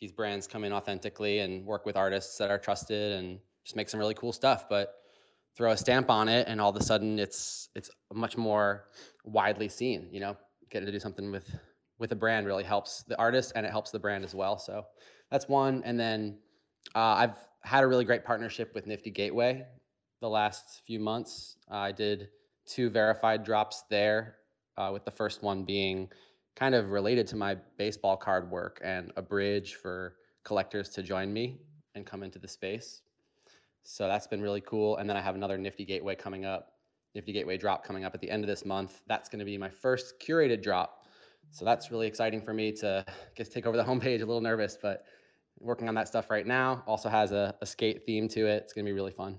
[0.00, 3.88] these brands come in authentically and work with artists that are trusted and just make
[3.88, 4.68] some really cool stuff.
[4.68, 4.94] But
[5.56, 8.86] throw a stamp on it, and all of a sudden it's it's much more
[9.24, 10.08] widely seen.
[10.10, 10.36] You know,
[10.70, 11.54] getting to do something with
[11.98, 14.58] with a brand really helps the artist and it helps the brand as well.
[14.58, 14.84] So
[15.32, 15.82] that's one.
[15.84, 16.36] And then
[16.94, 19.64] uh, I've had a really great partnership with Nifty Gateway
[20.20, 21.56] the last few months.
[21.70, 22.28] Uh, I did
[22.66, 24.36] two verified drops there
[24.76, 26.10] uh, with the first one being
[26.54, 31.32] kind of related to my baseball card work and a bridge for collectors to join
[31.32, 31.62] me
[31.94, 33.00] and come into the space.
[33.84, 34.98] So that's been really cool.
[34.98, 36.74] And then I have another Nifty Gateway coming up,
[37.14, 39.00] Nifty Gateway drop coming up at the end of this month.
[39.08, 41.06] That's going to be my first curated drop.
[41.50, 43.04] So that's really exciting for me to
[43.34, 44.16] get to take over the homepage.
[44.16, 45.04] A little nervous, but
[45.62, 46.82] working on that stuff right now.
[46.86, 48.62] Also has a, a skate theme to it.
[48.64, 49.38] It's going to be really fun.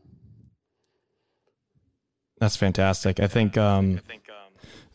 [2.39, 3.19] That's fantastic.
[3.19, 3.99] I think um,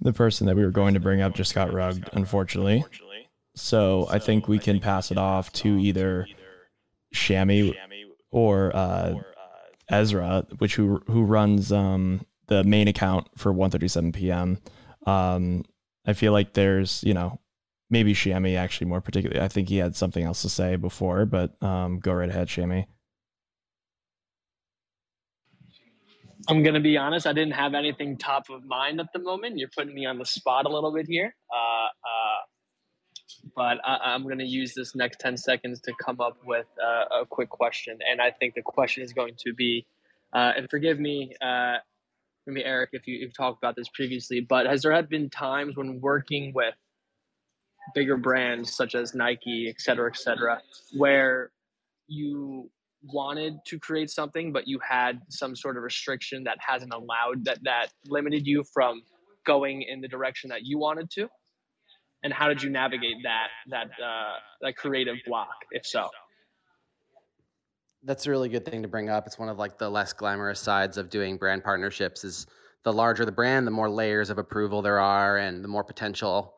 [0.01, 2.85] the person that we were going to bring up just got rugged, unfortunately.
[3.55, 6.27] So I think we can pass it off to either
[7.15, 7.75] Shammy
[8.31, 9.15] or uh,
[9.89, 14.59] Ezra, which who who runs um, the main account for 1:37 p.m.
[15.07, 15.65] Um,
[16.07, 17.41] I feel like there's you know
[17.91, 19.41] maybe Shammy actually more particularly.
[19.41, 22.87] I think he had something else to say before, but um, go right ahead, Shammy.
[26.49, 27.27] I'm gonna be honest.
[27.27, 29.59] I didn't have anything top of mind at the moment.
[29.59, 32.41] You're putting me on the spot a little bit here, uh, uh,
[33.55, 37.27] but I, am gonna use this next ten seconds to come up with uh, a
[37.27, 37.99] quick question.
[38.11, 39.87] And I think the question is going to be,
[40.33, 41.77] uh, and forgive me, uh,
[42.47, 45.77] maybe Eric, if you, have talked about this previously, but has there had been times
[45.77, 46.75] when working with
[47.95, 50.61] bigger brands such as Nike, et cetera, et cetera,
[50.97, 51.51] where
[52.07, 52.71] you
[53.13, 57.63] wanted to create something, but you had some sort of restriction that hasn't allowed that
[57.63, 59.03] that limited you from
[59.47, 61.29] going in the direction that you wanted to?
[62.25, 66.09] And how did you navigate that that uh, that creative block, if so?
[68.03, 69.27] That's a really good thing to bring up.
[69.27, 72.25] It's one of like the less glamorous sides of doing brand partnerships.
[72.25, 72.47] Is
[72.85, 76.55] the larger the brand, the more layers of approval there are, and the more potential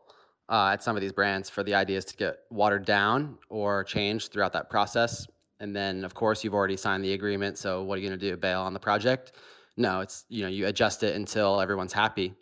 [0.51, 4.32] uh, at some of these brands for the ideas to get watered down or changed
[4.32, 5.26] throughout that process.
[5.61, 7.57] And then, of course, you've already signed the agreement.
[7.57, 8.36] So what are you going to do?
[8.36, 9.32] Bail on the project?
[9.76, 12.34] No, it's you know you adjust it until everyone's happy,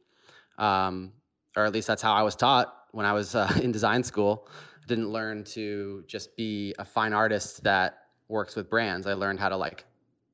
[0.57, 1.13] um,
[1.57, 4.49] or at least that's how I was taught when I was uh, in design school.
[4.83, 9.07] I didn't learn to just be a fine artist that works with brands.
[9.07, 9.85] I learned how to like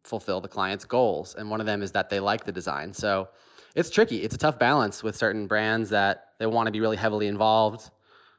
[0.05, 2.93] fulfill the client's goals, and one of them is that they like the design.
[2.93, 3.29] So
[3.75, 4.23] it's tricky.
[4.23, 7.91] It's a tough balance with certain brands that they want to be really heavily involved.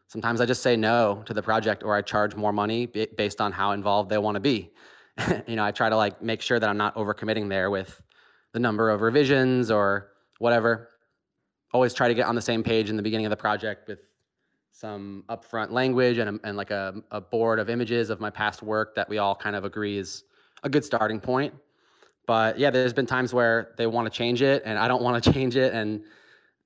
[0.07, 3.51] Sometimes I just say no to the project or I charge more money based on
[3.51, 4.71] how involved they want to be.
[5.47, 8.01] you know, I try to like make sure that I'm not overcommitting there with
[8.53, 10.89] the number of revisions or whatever.
[11.73, 13.99] Always try to get on the same page in the beginning of the project with
[14.71, 18.95] some upfront language and, and like a, a board of images of my past work
[18.95, 20.23] that we all kind of agree is
[20.63, 21.53] a good starting point.
[22.27, 25.23] But yeah, there's been times where they want to change it and I don't want
[25.23, 25.73] to change it.
[25.73, 26.03] And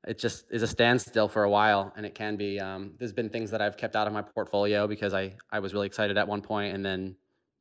[0.07, 3.29] it just is a standstill for a while and it can be um, there's been
[3.29, 6.27] things that i've kept out of my portfolio because i i was really excited at
[6.27, 7.15] one point and then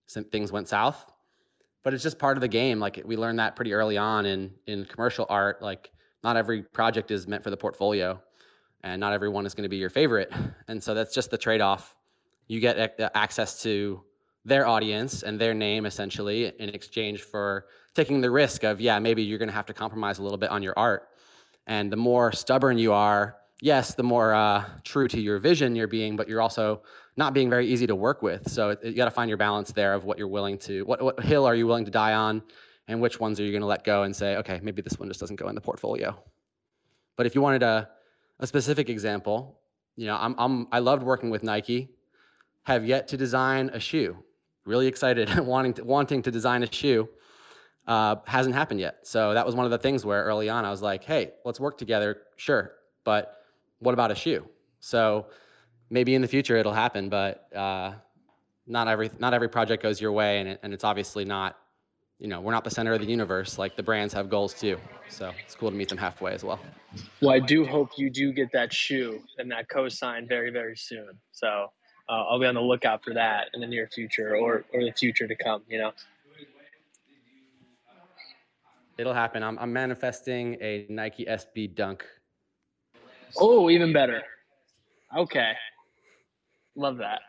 [0.06, 1.12] some things went south
[1.82, 4.50] but it's just part of the game like we learned that pretty early on in
[4.66, 5.90] in commercial art like
[6.22, 8.20] not every project is meant for the portfolio
[8.82, 10.32] and not everyone is going to be your favorite
[10.68, 11.96] and so that's just the trade-off
[12.46, 14.02] you get access to
[14.44, 17.66] their audience and their name essentially in exchange for
[17.98, 20.50] taking the risk of yeah maybe you're going to have to compromise a little bit
[20.50, 21.08] on your art
[21.68, 25.86] and the more stubborn you are, yes, the more uh, true to your vision you're
[25.86, 26.82] being, but you're also
[27.18, 28.50] not being very easy to work with.
[28.50, 31.22] So you got to find your balance there of what you're willing to, what, what
[31.22, 32.42] hill are you willing to die on,
[32.88, 35.08] and which ones are you going to let go and say, okay, maybe this one
[35.08, 36.18] just doesn't go in the portfolio.
[37.16, 37.90] But if you wanted a,
[38.40, 39.60] a specific example,
[39.94, 41.90] you know, I'm, I'm, I loved working with Nike,
[42.62, 44.16] have yet to design a shoe.
[44.64, 47.10] Really excited, wanting to, wanting to design a shoe.
[47.88, 48.98] Uh, hasn't happened yet.
[49.02, 51.58] So that was one of the things where early on I was like, hey, let's
[51.58, 52.18] work together.
[52.36, 52.72] Sure.
[53.02, 53.38] But
[53.78, 54.46] what about a shoe?
[54.80, 55.28] So
[55.88, 57.94] maybe in the future it'll happen, but uh,
[58.66, 61.56] not every not every project goes your way, and it, and it's obviously not.
[62.18, 63.58] You know, we're not the center of the universe.
[63.58, 64.76] Like the brands have goals too,
[65.08, 66.60] so it's cool to meet them halfway as well.
[67.22, 71.08] Well, I do hope you do get that shoe and that co-sign very very soon.
[71.32, 71.72] So
[72.08, 74.92] uh, I'll be on the lookout for that in the near future or or the
[74.92, 75.62] future to come.
[75.68, 75.92] You know.
[78.98, 79.44] It'll happen.
[79.44, 82.04] I'm, I'm manifesting a Nike SB Dunk.
[83.36, 84.22] Oh, even better.
[85.16, 85.52] Okay.
[86.74, 87.20] Love that.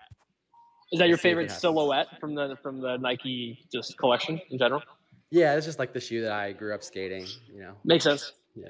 [0.92, 4.82] Is that your favorite silhouette from the from the Nike just collection in general?
[5.30, 7.28] Yeah, it's just like the shoe that I grew up skating.
[7.54, 8.34] You know, makes sense.
[8.56, 8.70] Yeah.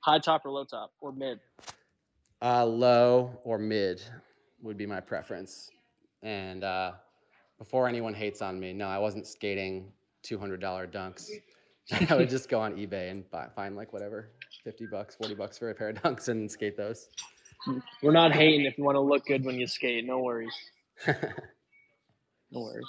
[0.00, 1.40] High top or low top or mid?
[2.40, 4.02] Uh, low or mid
[4.62, 5.70] would be my preference.
[6.22, 6.92] And uh,
[7.58, 9.90] before anyone hates on me, no, I wasn't skating
[10.22, 11.28] two hundred dollar dunks.
[12.10, 14.30] I would just go on eBay and buy, find like whatever,
[14.64, 17.08] fifty bucks, forty bucks for a pair of dunks and skate those.
[18.02, 20.04] We're not hating if you want to look good when you skate.
[20.04, 20.54] No worries.
[21.06, 21.14] no
[22.52, 22.84] worries.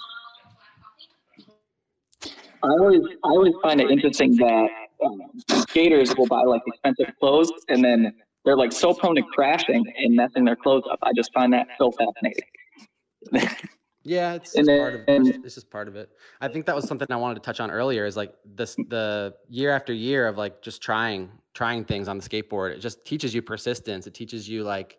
[2.62, 4.68] I always, I always find it interesting that
[5.04, 5.20] um,
[5.68, 10.16] skaters will buy like expensive clothes and then they're like so prone to crashing and
[10.16, 10.98] messing their clothes up.
[11.02, 13.68] I just find that so fascinating.
[14.04, 15.36] Yeah, it's just, then, part of it.
[15.44, 16.10] it's just part of it.
[16.40, 18.04] I think that was something I wanted to touch on earlier.
[18.04, 22.28] Is like this the year after year of like just trying trying things on the
[22.28, 22.72] skateboard.
[22.72, 24.06] It just teaches you persistence.
[24.06, 24.98] It teaches you like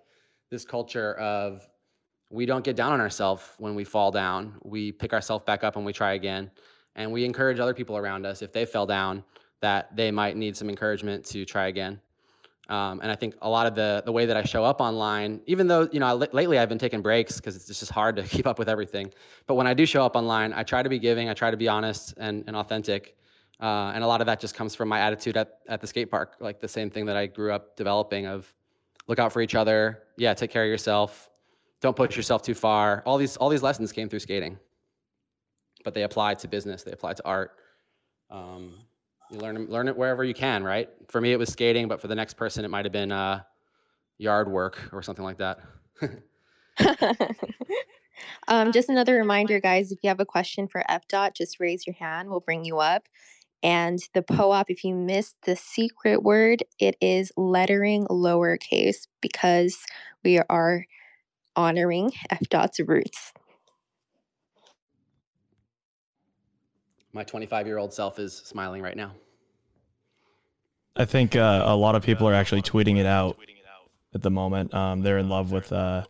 [0.50, 1.68] this culture of
[2.32, 4.56] we don't get down on ourselves when we fall down.
[4.64, 6.50] We pick ourselves back up and we try again,
[6.96, 9.24] and we encourage other people around us if they fell down
[9.62, 12.02] that they might need some encouragement to try again.
[12.68, 15.40] Um, and I think a lot of the the way that I show up online,
[15.46, 18.24] even though you know I, lately I've been taking breaks because it's just hard to
[18.36, 19.14] keep up with everything.
[19.46, 21.58] But when I do show up online, I try to be giving, I try to
[21.58, 23.18] be honest and, and authentic,
[23.60, 26.10] uh, and a lot of that just comes from my attitude at at the skate
[26.10, 28.52] park, like the same thing that I grew up developing of
[29.08, 31.30] look out for each other, yeah, take care of yourself,
[31.82, 33.04] don't push yourself too far.
[33.06, 34.58] All these all these lessons came through skating,
[35.84, 37.52] but they apply to business, they apply to art.
[38.32, 38.85] Um,
[39.32, 40.90] you learn learn it wherever you can, right?
[41.10, 43.42] For me, it was skating, but for the next person, it might have been uh,
[44.18, 45.60] yard work or something like that.
[48.48, 49.92] um, just another reminder, guys.
[49.92, 52.30] If you have a question for Efdot, just raise your hand.
[52.30, 53.08] We'll bring you up.
[53.64, 59.80] And the POAP, if you missed the secret word, it is lettering lowercase because
[60.24, 60.86] we are
[61.56, 63.34] honoring Efdot's roots.
[67.16, 69.14] My 25 year old self is smiling right now.
[70.98, 73.38] I think uh, a lot of people are actually tweeting it out
[74.14, 74.74] at the moment.
[74.74, 76.04] Um, they're in love with uh,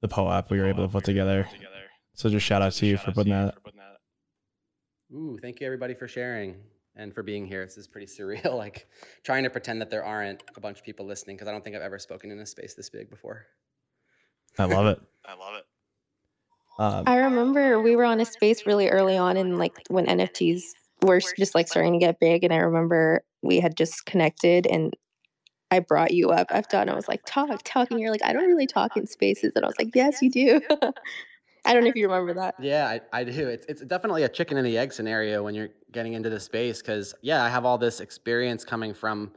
[0.00, 1.48] the POAP we were able to put together.
[2.14, 3.54] So just shout out to you for putting that.
[5.12, 6.56] Ooh, thank you everybody for sharing
[6.96, 7.64] and for being here.
[7.64, 8.56] This is pretty surreal.
[8.64, 8.86] Like
[9.22, 11.76] trying to pretend that there aren't a bunch of people listening because I don't think
[11.76, 13.46] I've ever spoken in a space this big before.
[14.58, 15.00] I love it.
[15.24, 15.64] I love it.
[16.78, 20.62] Um, I remember we were on a space really early on in like when NFTs
[21.02, 22.44] were just like starting to get big.
[22.44, 24.94] And I remember we had just connected and
[25.70, 26.48] I brought you up.
[26.50, 27.90] I've done, I was like, talk, talk.
[27.90, 29.52] And you're like, I don't really talk in spaces.
[29.54, 30.60] And I was like, yes, you do.
[31.66, 32.56] I don't know if you remember that.
[32.60, 33.48] Yeah, I, I do.
[33.48, 36.82] It's, it's definitely a chicken and the egg scenario when you're getting into the space.
[36.82, 39.32] Cause yeah, I have all this experience coming from,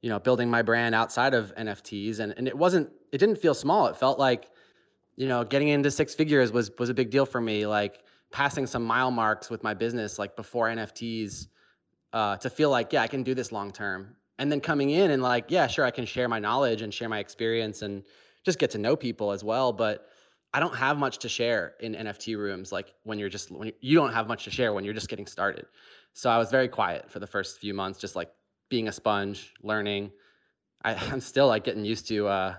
[0.00, 2.20] you know, building my brand outside of NFTs.
[2.20, 3.86] And, and it wasn't, it didn't feel small.
[3.88, 4.50] It felt like,
[5.16, 7.66] you know, getting into six figures was was a big deal for me.
[7.66, 8.00] Like
[8.30, 11.48] passing some mile marks with my business, like before NFTs,
[12.12, 14.16] uh, to feel like yeah, I can do this long term.
[14.38, 17.08] And then coming in and like yeah, sure, I can share my knowledge and share
[17.08, 18.04] my experience and
[18.44, 19.72] just get to know people as well.
[19.72, 20.06] But
[20.52, 22.72] I don't have much to share in NFT rooms.
[22.72, 25.26] Like when you're just when you don't have much to share when you're just getting
[25.26, 25.66] started.
[26.12, 28.30] So I was very quiet for the first few months, just like
[28.68, 30.12] being a sponge, learning.
[30.82, 32.54] I, am still like getting used to uh,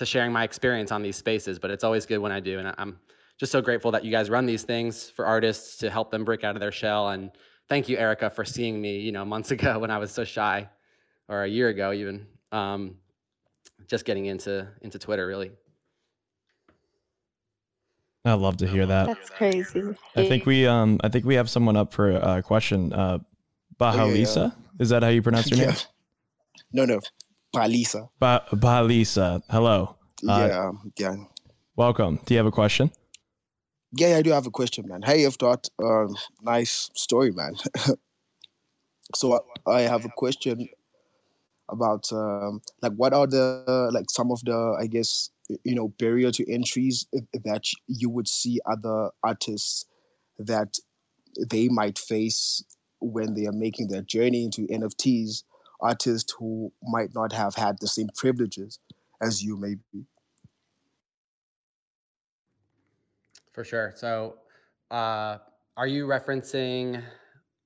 [0.00, 2.58] to sharing my experience on these spaces, but it's always good when I do.
[2.58, 2.98] And I'm
[3.38, 6.42] just so grateful that you guys run these things for artists to help them break
[6.42, 7.10] out of their shell.
[7.10, 7.30] And
[7.68, 10.70] thank you, Erica, for seeing me, you know, months ago when I was so shy,
[11.28, 12.96] or a year ago even, um,
[13.88, 15.50] just getting into into Twitter really.
[18.24, 19.06] I love to hear that.
[19.06, 19.82] That's crazy.
[20.16, 22.92] I think we um I think we have someone up for a question.
[22.92, 23.18] Uh
[23.78, 24.00] Bahalisa?
[24.00, 24.50] Oh, yeah, yeah.
[24.78, 25.76] Is that how you pronounce your name?
[26.72, 27.00] No, no.
[27.54, 28.08] Balisa.
[28.18, 29.42] Ba- Balisa.
[29.50, 29.96] Hello.
[30.28, 31.16] Uh, yeah, yeah.
[31.76, 32.20] Welcome.
[32.24, 32.90] Do you have a question?
[33.92, 35.02] Yeah, I do have a question, man.
[35.02, 37.54] Hey, Efdot, um, nice story, man.
[39.14, 40.68] so I have a question
[41.68, 45.30] about um, like what are the like some of the I guess
[45.64, 49.86] you know barrier to entries that you would see other artists
[50.38, 50.78] that
[51.48, 52.62] they might face
[53.00, 55.42] when they are making their journey into NFTs,
[55.82, 58.78] artists who might not have had the same privileges
[59.20, 60.06] as you maybe.
[63.52, 63.92] For sure.
[63.96, 64.36] So,
[64.90, 65.38] uh,
[65.76, 67.02] are you referencing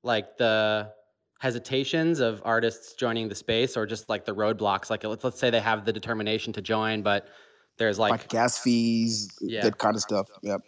[0.02, 0.90] like the
[1.40, 4.90] hesitations of artists joining the space or just like the roadblocks?
[4.90, 7.28] Like, let's, let's say they have the determination to join, but
[7.76, 9.62] there's like, like gas fees, yeah.
[9.62, 10.28] that kind of stuff.
[10.42, 10.62] Yep.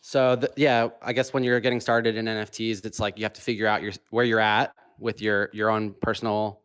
[0.00, 3.34] So the, yeah, I guess when you're getting started in NFTs, it's like you have
[3.34, 6.62] to figure out your where you're at with your your own personal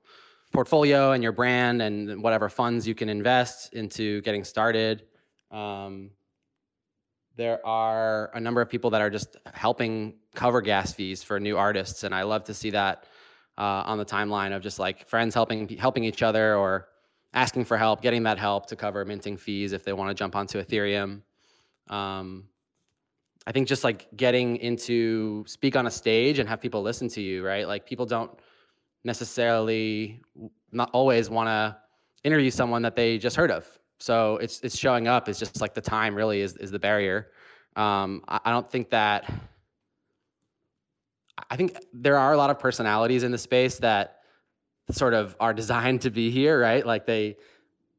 [0.54, 5.04] portfolio and your brand and whatever funds you can invest into getting started.
[5.52, 6.12] Um,
[7.36, 11.58] there are a number of people that are just helping cover gas fees for new
[11.58, 13.06] artists, and I love to see that
[13.58, 16.90] uh, on the timeline of just like friends helping helping each other or
[17.34, 20.36] asking for help, getting that help to cover minting fees if they want to jump
[20.36, 21.22] onto Ethereum.
[21.90, 22.46] Um,
[23.48, 27.22] I think just like getting into speak on a stage and have people listen to
[27.22, 27.68] you, right?
[27.68, 28.32] Like people don't
[29.04, 30.22] necessarily
[30.72, 31.78] not always want to
[32.24, 33.68] interview someone that they just heard of.
[34.00, 35.30] So it's it's showing up.
[35.30, 37.32] It's just like the time really is is the barrier.
[37.76, 39.32] Um, I, I don't think that.
[41.50, 44.20] I think there are a lot of personalities in the space that
[44.92, 46.86] sort of are designed to be here, right?
[46.86, 47.38] Like they,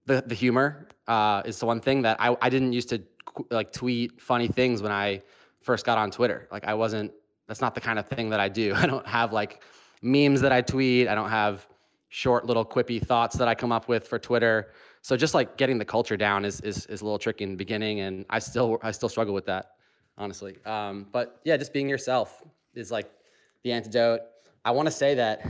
[0.06, 3.02] the the humor uh, is the one thing that I I didn't used to
[3.50, 5.22] like tweet funny things when I
[5.60, 6.48] first got on Twitter.
[6.52, 7.12] Like I wasn't
[7.46, 8.74] that's not the kind of thing that I do.
[8.76, 9.62] I don't have like
[10.04, 11.08] memes that I tweet.
[11.08, 11.66] I don't have
[12.10, 14.70] short little quippy thoughts that I come up with for Twitter.
[15.02, 17.56] So just like getting the culture down is is, is a little tricky in the
[17.56, 19.72] beginning, and I still I still struggle with that,
[20.16, 20.56] honestly.
[20.64, 22.42] Um, but yeah, just being yourself
[22.74, 23.10] is like
[23.64, 24.20] the antidote.
[24.64, 25.44] I want to say that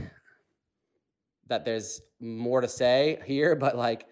[1.47, 4.07] that there's more to say here, but like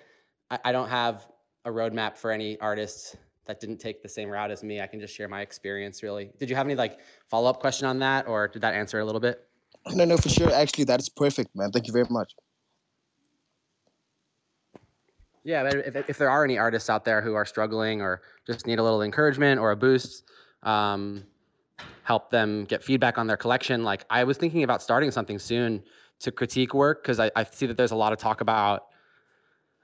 [0.51, 1.27] I, I don't have
[1.65, 3.15] a roadmap for any artists
[3.45, 4.81] that didn't take the same route as me.
[4.81, 6.31] I can just share my experience really.
[6.37, 9.05] Did you have any like follow up question on that or did that answer a
[9.05, 9.45] little bit?
[9.91, 10.51] No, no, for sure.
[10.51, 11.71] Actually, that is perfect, man.
[11.71, 12.33] Thank you very much.
[15.43, 18.79] Yeah, if, if there are any artists out there who are struggling or just need
[18.79, 20.23] a little encouragement or a boost,
[20.63, 21.25] um,
[22.03, 23.83] help them get feedback on their collection.
[23.83, 25.83] Like I was thinking about starting something soon
[26.19, 28.87] to critique work because I, I see that there's a lot of talk about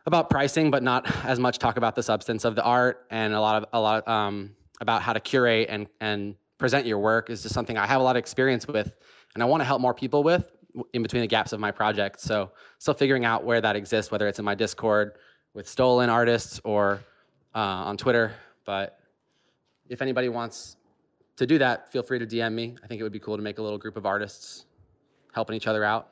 [0.06, 3.41] about pricing, but not as much talk about the substance of the art and a
[3.41, 7.41] lot of a lot um, about how to curate and and present your work is
[7.41, 8.95] just something I have a lot of experience with,
[9.34, 10.51] and I want to help more people with
[10.93, 12.21] in between the gaps of my project.
[12.21, 15.13] So still figuring out where that exists, whether it's in my Discord
[15.53, 17.01] with stolen artists or
[17.55, 18.34] uh, on Twitter.
[18.65, 18.99] But
[19.88, 20.77] if anybody wants
[21.38, 22.75] to do that, feel free to DM me.
[22.84, 24.65] I think it would be cool to make a little group of artists
[25.34, 26.09] helping each other out.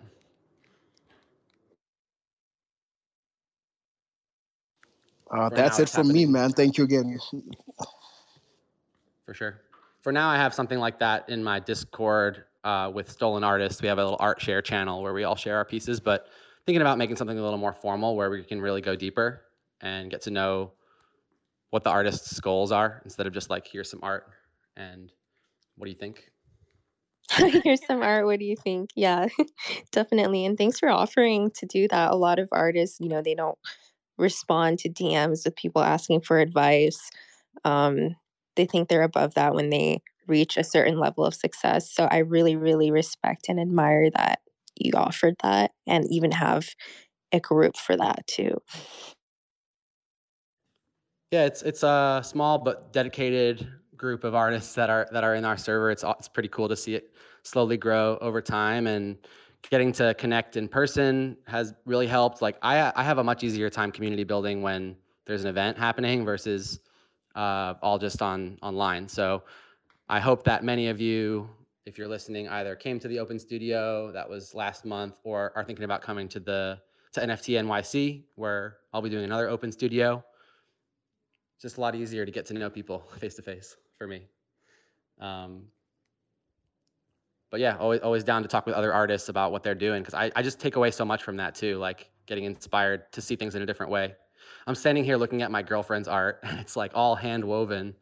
[5.30, 6.52] Uh, that's it from me, man.
[6.52, 7.20] Thank you again.
[9.26, 9.62] For sure.
[10.00, 13.82] For now, I have something like that in my Discord uh, with Stolen Artists.
[13.82, 16.28] We have a little art share channel where we all share our pieces, but
[16.66, 19.44] thinking about making something a little more formal where we can really go deeper
[19.80, 20.74] and get to know
[21.70, 24.26] what the artist's goals are instead of just like, here's some art
[24.76, 25.14] and
[25.78, 26.30] what do you think?
[27.64, 28.26] Here's some art.
[28.26, 28.92] What do you think?
[28.96, 29.28] Yeah,
[29.92, 30.46] definitely.
[30.46, 32.12] And thanks for offering to do that.
[32.12, 33.58] A lot of artists, you know, they don't
[34.18, 37.12] respond to DMs with people asking for advice.
[37.66, 38.16] Um,
[38.56, 41.92] they think they're above that when they reach a certain level of success.
[41.92, 44.40] So I really, really respect and admire that
[44.76, 46.70] you offered that and even have
[47.32, 48.58] a group for that too.
[51.32, 53.68] Yeah, it's it's a small but dedicated
[53.98, 55.92] group of artists that are that are in our server.
[55.92, 57.14] It's it's pretty cool to see it
[57.44, 59.18] slowly grow over time and
[59.70, 62.42] getting to connect in person has really helped.
[62.42, 66.24] Like I, I have a much easier time community building when there's an event happening
[66.24, 66.80] versus
[67.36, 69.08] uh, all just on online.
[69.08, 69.44] So
[70.10, 71.50] I hope that many of you,
[71.86, 75.66] if you're listening, either came to the Open Studio that was last month, or are
[75.66, 76.80] thinking about coming to the
[77.14, 80.24] to NFT NYC, where I'll be doing another Open Studio.
[81.62, 84.28] Just a lot easier to get to know people face to face for me.
[85.20, 85.64] Um,
[87.50, 90.14] but yeah, always always down to talk with other artists about what they're doing because
[90.14, 93.36] I, I just take away so much from that too, like getting inspired to see
[93.36, 94.16] things in a different way.
[94.68, 97.94] I'm standing here looking at my girlfriend's art, and it's like all hand woven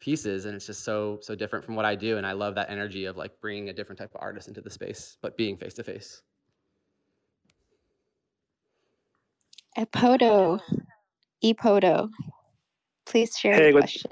[0.00, 2.70] pieces, and it's just so so different from what I do, and I love that
[2.70, 5.74] energy of like bringing a different type of artist into the space, but being face
[5.74, 6.22] to face.
[9.78, 10.60] Epoto,
[11.44, 12.10] Epoto.
[13.04, 14.10] Please share Hey, your what- question.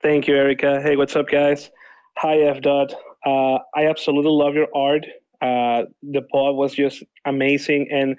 [0.00, 0.80] Thank you, Erica.
[0.80, 1.70] Hey, what's up, guys?
[2.18, 2.94] Hi, Efdot.
[3.26, 5.04] Uh, I absolutely love your art.
[5.42, 8.16] Uh, the pod was just amazing, and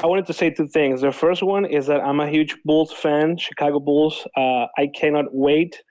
[0.00, 1.00] I wanted to say two things.
[1.00, 4.26] The first one is that I'm a huge Bulls fan, Chicago Bulls.
[4.36, 5.82] Uh, I cannot wait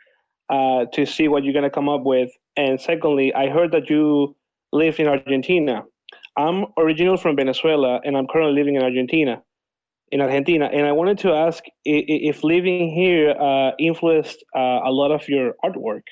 [0.49, 2.31] uh, to see what you're gonna come up with.
[2.55, 4.35] And secondly, I heard that you
[4.71, 5.83] live in Argentina.
[6.37, 9.43] I'm original from Venezuela, and I'm currently living in Argentina
[10.11, 10.69] in Argentina.
[10.71, 15.55] And I wanted to ask if living here uh, influenced uh, a lot of your
[15.63, 16.03] artwork.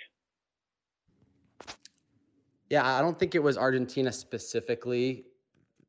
[2.70, 5.26] Yeah, I don't think it was Argentina specifically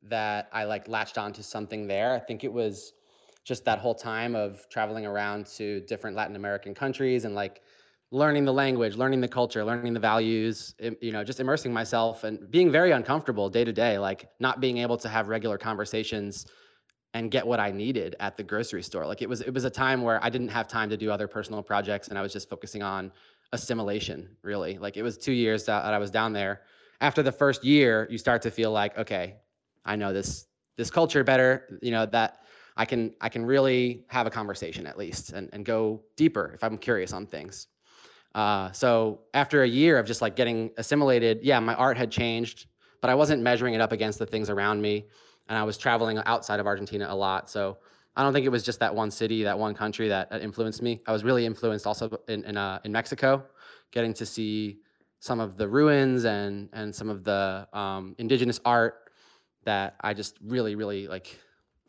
[0.09, 2.13] that I like latched onto something there.
[2.13, 2.93] I think it was
[3.43, 7.61] just that whole time of traveling around to different Latin American countries and like
[8.11, 12.49] learning the language, learning the culture, learning the values, you know, just immersing myself and
[12.49, 16.45] being very uncomfortable day to day, like not being able to have regular conversations
[17.13, 19.05] and get what I needed at the grocery store.
[19.05, 21.27] Like it was it was a time where I didn't have time to do other
[21.27, 23.11] personal projects and I was just focusing on
[23.53, 24.77] assimilation, really.
[24.77, 26.61] Like it was 2 years that that I was down there.
[26.99, 29.37] After the first year, you start to feel like, okay,
[29.87, 32.43] I know this this culture better, you know, that
[32.75, 36.63] I can I can really have a conversation at least and, and go deeper if
[36.63, 37.67] I'm curious on things.
[38.35, 42.67] Uh, so after a year of just like getting assimilated, yeah, my art had changed,
[43.01, 45.07] but I wasn't measuring it up against the things around me.
[45.49, 47.49] And I was traveling outside of Argentina a lot.
[47.49, 47.77] So
[48.15, 50.81] I don't think it was just that one city, that one country that that influenced
[50.83, 51.01] me.
[51.07, 53.43] I was really influenced also in in, uh, in Mexico,
[53.91, 54.79] getting to see
[55.19, 59.06] some of the ruins and and some of the um, indigenous art
[59.67, 61.37] that I just really really like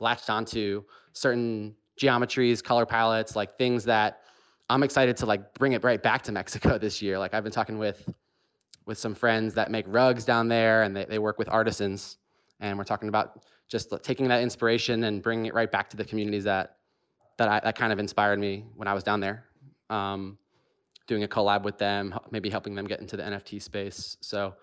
[0.01, 4.21] latched onto certain geometries, color palettes, like things that
[4.69, 7.19] I'm excited to like bring it right back to Mexico this year.
[7.19, 8.09] Like I've been talking with
[8.85, 12.17] with some friends that make rugs down there and they, they work with artisans
[12.61, 16.05] and we're talking about just taking that inspiration and bringing it right back to the
[16.05, 16.77] communities that
[17.37, 19.45] that I, that kind of inspired me when I was down there.
[19.89, 20.39] Um,
[21.07, 24.19] doing a collab with them, maybe helping them get into the NFT space.
[24.21, 24.55] So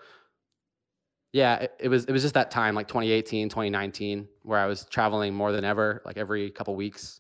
[1.36, 4.86] yeah, it, it was it was just that time, like 2018, 2019, where I was
[4.86, 7.20] traveling more than ever, like every couple weeks,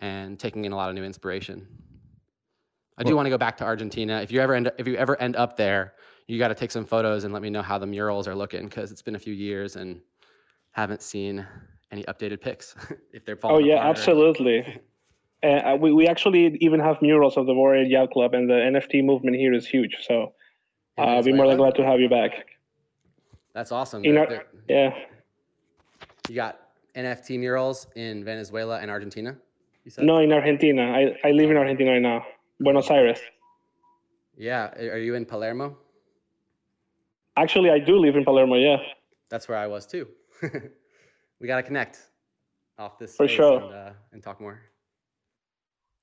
[0.00, 1.66] and taking in a lot of new inspiration.
[2.96, 4.22] I do Well- want to go back to Argentina.
[4.22, 5.92] If you ever end if you ever end up there,
[6.26, 8.64] you got to take some photos and let me know how the murals are looking
[8.64, 10.00] because it's been a few years and
[10.70, 11.46] haven't seen
[11.90, 12.74] any updated pics.
[13.12, 14.80] if they're Oh yeah, absolutely.
[15.42, 19.04] Uh, we we actually even have murals of the Warrior Yacht Club, and the NFT
[19.04, 19.98] movement here is huge.
[20.00, 20.32] So
[20.96, 22.53] uh, I'll be more than glad to have you back.
[23.54, 24.04] That's awesome.
[24.04, 25.06] In They're- they're- Yeah.
[26.28, 26.60] you got
[26.94, 29.36] NFT murals in Venezuela and Argentina.
[29.84, 30.04] You said?
[30.04, 30.82] No, in Argentina.
[30.92, 32.24] I, I live in Argentina right now,
[32.60, 33.20] Buenos Aires.
[34.36, 34.72] Yeah.
[34.78, 35.76] Are you in Palermo?
[37.36, 38.56] Actually, I do live in Palermo.
[38.56, 38.78] Yeah.
[39.28, 40.08] That's where I was too.
[41.40, 41.98] we got to connect
[42.78, 43.60] off this For sure.
[43.60, 44.60] and, uh, and talk more.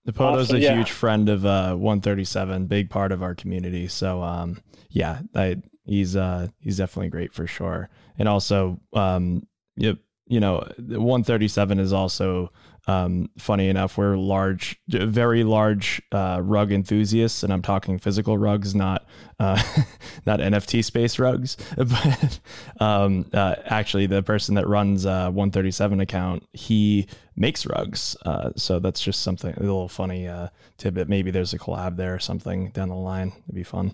[0.05, 0.75] The Poto's Awesome, a yeah.
[0.75, 3.87] huge friend of uh 137, big part of our community.
[3.87, 7.89] So um yeah, I he's uh he's definitely great for sure.
[8.17, 9.97] And also um you,
[10.27, 12.51] you know, 137 is also
[12.87, 18.73] um funny enough we're large very large uh rug enthusiasts and I'm talking physical rugs
[18.73, 19.05] not
[19.39, 19.61] uh
[20.25, 22.39] not NFT space rugs but
[22.79, 28.79] um uh actually the person that runs uh 137 account he makes rugs uh so
[28.79, 32.71] that's just something a little funny uh tidbit maybe there's a collab there or something
[32.71, 33.93] down the line it'd be fun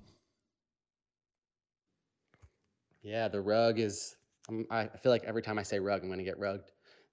[3.02, 4.16] Yeah, the rug is.
[4.70, 6.66] I feel like every time I say rug, I'm going to get rugged.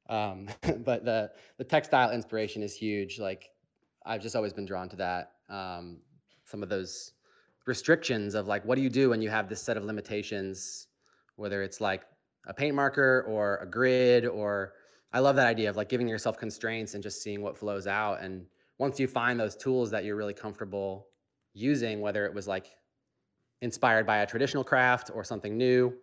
[0.08, 0.48] Um,
[0.84, 3.18] but the the textile inspiration is huge.
[3.18, 3.50] Like
[4.04, 5.32] I've just always been drawn to that.
[5.48, 5.98] Um,
[6.44, 7.12] some of those
[7.66, 10.88] restrictions of like, what do you do when you have this set of limitations,
[11.36, 12.02] whether it's like
[12.46, 14.74] a paint marker or a grid, or
[15.12, 18.20] I love that idea of like giving yourself constraints and just seeing what flows out.
[18.20, 18.46] And
[18.78, 21.06] once you find those tools that you're really comfortable
[21.54, 22.66] using, whether it was like
[23.62, 25.94] inspired by a traditional craft or something new,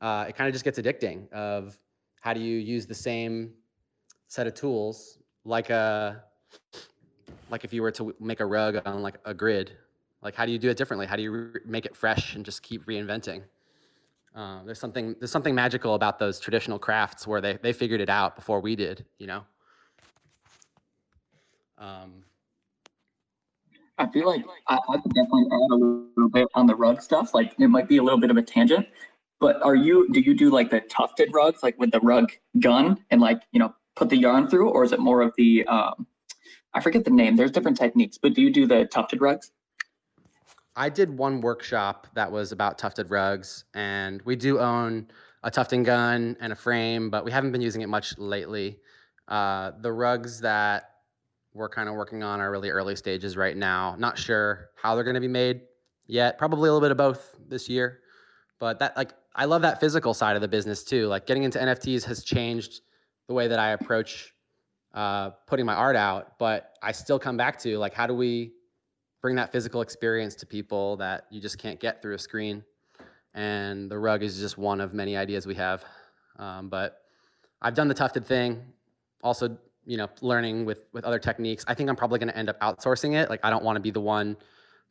[0.00, 1.30] uh, it kind of just gets addicting.
[1.32, 1.78] Of
[2.22, 3.52] how do you use the same
[4.28, 6.22] set of tools like a
[7.50, 9.72] like if you were to make a rug on like a grid,
[10.22, 11.04] like how do you do it differently?
[11.04, 13.42] How do you re- make it fresh and just keep reinventing?
[14.36, 18.08] Uh, there's something there's something magical about those traditional crafts where they they figured it
[18.08, 19.42] out before we did, you know.
[21.76, 22.22] Um,
[23.98, 27.34] I feel like I, I could definitely add a little bit on the rug stuff.
[27.34, 28.86] Like it might be a little bit of a tangent,
[29.42, 32.30] but are you do you do like the tufted rugs, like with the rug
[32.60, 35.66] gun and like you know put the yarn through, or is it more of the
[35.66, 36.06] um,
[36.74, 37.34] I forget the name.
[37.34, 39.50] There's different techniques, but do you do the tufted rugs?
[40.76, 45.08] I did one workshop that was about tufted rugs, and we do own
[45.42, 48.78] a tufting gun and a frame, but we haven't been using it much lately.
[49.26, 50.90] Uh, the rugs that
[51.52, 53.96] we're kind of working on our really early stages right now.
[53.98, 55.62] Not sure how they're going to be made
[56.06, 56.38] yet.
[56.38, 57.98] Probably a little bit of both this year.
[58.60, 61.06] But that like I love that physical side of the business too.
[61.06, 62.82] Like getting into NFTs has changed
[63.28, 64.34] the way that I approach
[64.94, 66.38] uh, putting my art out.
[66.38, 68.52] But I still come back to like how do we
[69.22, 72.62] bring that physical experience to people that you just can't get through a screen.
[73.34, 75.84] And the rug is just one of many ideas we have.
[76.38, 76.98] Um, but
[77.62, 78.62] I've done the tufted thing.
[79.22, 79.56] Also,
[79.86, 81.64] you know, learning with with other techniques.
[81.66, 83.30] I think I'm probably going to end up outsourcing it.
[83.30, 84.36] Like I don't want to be the one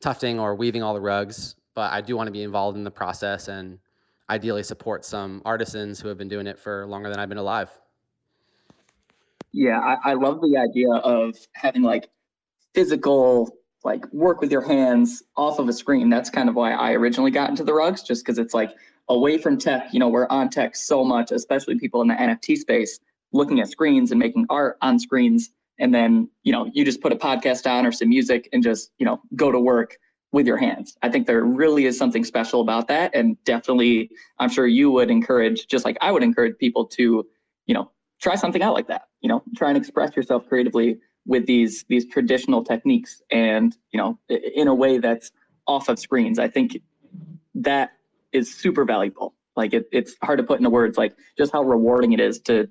[0.02, 2.92] tufting or weaving all the rugs, but I do want to be involved in the
[2.92, 3.78] process and
[4.32, 7.70] ideally support some artisans who have been doing it for longer than I've been alive.
[9.52, 12.10] Yeah, I, I love the idea of having like
[12.74, 13.50] physical
[13.84, 16.10] like work with your hands off of a screen.
[16.10, 18.72] That's kind of why I originally got into the rugs, just because it's like
[19.10, 19.94] away from tech.
[19.94, 23.00] You know, we're on tech so much, especially people in the NFT space,
[23.34, 25.50] looking at screens and making art on screens.
[25.78, 28.92] And then, you know, you just put a podcast on or some music and just,
[28.98, 29.98] you know, go to work
[30.32, 30.98] with your hands.
[31.02, 33.14] I think there really is something special about that.
[33.14, 37.26] And definitely, I'm sure you would encourage, just like I would encourage people to,
[37.66, 39.04] you know, try something out like that.
[39.20, 44.18] You know, try and express yourself creatively with these these traditional techniques and you know
[44.30, 45.32] in a way that's
[45.68, 46.80] off of screens i think
[47.54, 47.92] that
[48.32, 52.14] is super valuable like it, it's hard to put into words like just how rewarding
[52.14, 52.68] it is to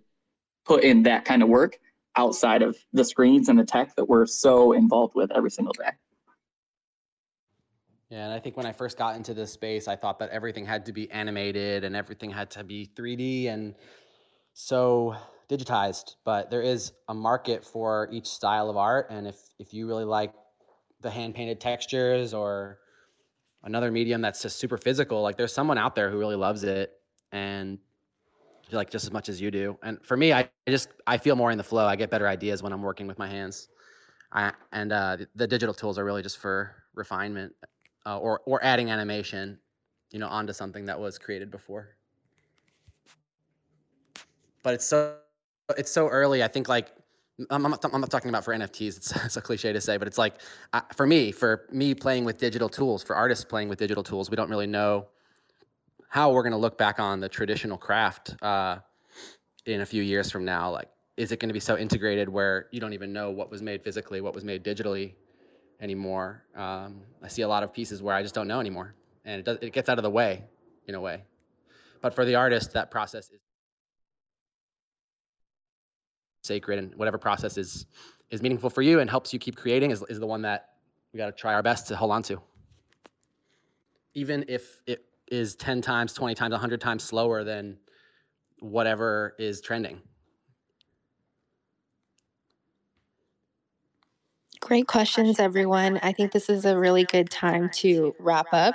[0.65, 1.79] put in that kind of work
[2.17, 5.91] outside of the screens and the tech that we're so involved with every single day
[8.11, 10.67] yeah and i think when i first got into this space i thought that everything
[10.67, 13.75] had to be animated and everything had to be 3d and
[14.53, 15.17] so
[15.51, 19.09] digitized, but there is a market for each style of art.
[19.11, 20.33] And if if you really like
[21.01, 22.79] the hand painted textures or
[23.65, 26.93] another medium that's just super physical, like there's someone out there who really loves it
[27.33, 27.79] and
[28.71, 29.77] like just as much as you do.
[29.83, 31.87] And for me, I just I feel more in the flow.
[31.87, 33.69] I get better ideas when I'm working with my hands.
[34.33, 37.53] I, and uh, the, digital tools are really just for refinement
[38.07, 39.59] uh, or or adding animation,
[40.11, 41.97] you know, onto something that was created before.
[44.63, 45.17] But it's so
[45.77, 46.43] it's so early.
[46.43, 46.93] I think like
[47.51, 48.97] I'm not, I'm not talking about for NFTs.
[48.97, 50.35] It's, it's a cliche to say, but it's like
[50.73, 54.31] uh, for me, for me playing with digital tools, for artists playing with digital tools,
[54.31, 55.07] we don't really know
[56.09, 58.79] how we're going to look back on the traditional craft uh,
[59.67, 60.71] in a few years from now.
[60.71, 63.63] Like, is it going to be so integrated where you don't even know what was
[63.63, 65.15] made physically, what was made digitally
[65.81, 66.45] anymore?
[66.55, 69.45] Um, I see a lot of pieces where I just don't know anymore, and it
[69.45, 70.45] does, it gets out of the way
[70.87, 71.23] in a way.
[72.01, 73.41] But for the artist, that process is
[76.43, 77.87] sacred and whatever process is
[78.31, 80.71] is meaningful for you and helps you keep creating is, is the one that
[81.13, 82.41] we got to try our best to hold on to
[84.15, 87.77] even if it is 10 times 20 times 100 times slower than
[88.61, 90.01] whatever is trending
[94.61, 95.99] Great questions, everyone.
[96.03, 98.75] I think this is a really good time to wrap up.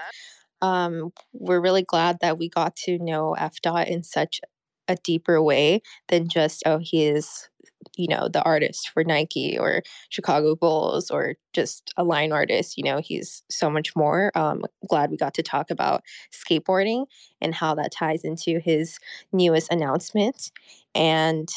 [0.61, 4.41] Um, we're really glad that we got to know Efdot in such
[4.87, 7.49] a deeper way than just oh he is
[7.97, 12.83] you know the artist for Nike or Chicago Bulls or just a line artist you
[12.83, 17.05] know he's so much more um glad we got to talk about skateboarding
[17.41, 18.99] and how that ties into his
[19.33, 20.51] newest announcement
[20.93, 21.49] and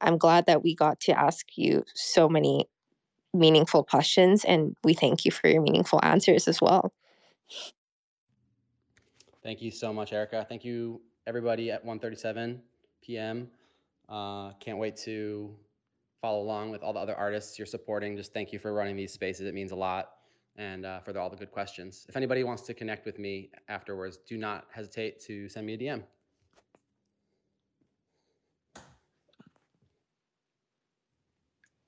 [0.00, 2.66] I'm glad that we got to ask you so many
[3.34, 6.92] meaningful questions and we thank you for your meaningful answers as well
[9.42, 10.44] Thank you so much, Erica.
[10.46, 12.58] Thank you everybody at 1:37
[13.02, 13.48] p.m.
[14.08, 15.54] Uh, can't wait to
[16.20, 18.16] follow along with all the other artists you're supporting.
[18.16, 19.46] Just thank you for running these spaces.
[19.46, 20.10] It means a lot.
[20.56, 22.04] And uh, for the, all the good questions.
[22.08, 25.78] If anybody wants to connect with me afterwards, do not hesitate to send me a
[25.78, 26.02] DM.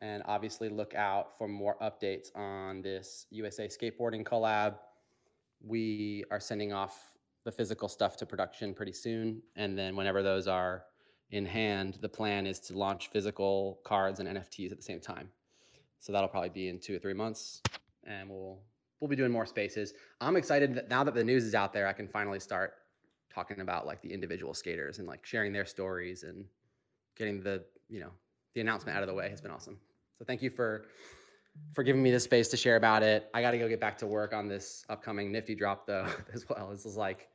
[0.01, 4.77] And obviously, look out for more updates on this USA skateboarding collab.
[5.63, 7.11] We are sending off
[7.45, 9.43] the physical stuff to production pretty soon.
[9.57, 10.85] And then whenever those are
[11.31, 15.29] in hand, the plan is to launch physical cards and NFTs at the same time.
[15.99, 17.63] So that'll probably be in two or three months,
[18.05, 18.59] and we'll
[19.01, 19.95] we'll be doing more spaces.
[20.21, 22.75] I'm excited that now that the news is out there, I can finally start
[23.33, 26.47] talking about like the individual skaters and like sharing their stories and
[27.17, 28.11] getting the you know
[28.55, 29.79] the announcement out of the way has been awesome.
[30.21, 30.85] So thank you for
[31.73, 33.31] for giving me the space to share about it.
[33.33, 36.45] I got to go get back to work on this upcoming Nifty drop though as
[36.47, 36.69] well.
[36.71, 37.29] This is like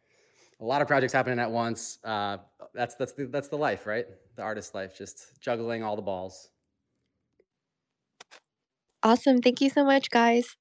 [0.62, 1.98] a lot of projects happening at once.
[2.04, 2.38] Uh,
[2.76, 4.06] that's that's the, that's the life, right?
[4.36, 6.50] The artist life, just juggling all the balls.
[9.02, 9.42] Awesome.
[9.42, 10.56] Thank you so much, guys.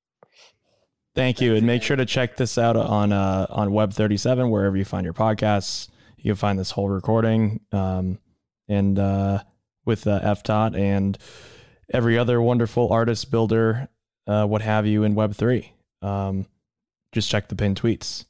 [1.15, 4.49] Thank you, and make sure to check this out on uh, on Web thirty seven
[4.49, 5.89] wherever you find your podcasts.
[6.17, 8.19] You can find this whole recording, um,
[8.67, 9.43] and uh,
[9.85, 11.19] with uh, Efdot and
[11.93, 13.89] every other wonderful artist, builder,
[14.27, 15.71] uh, what have you in Web3.
[16.03, 16.47] Um,
[17.13, 18.25] just check the pinned tweets.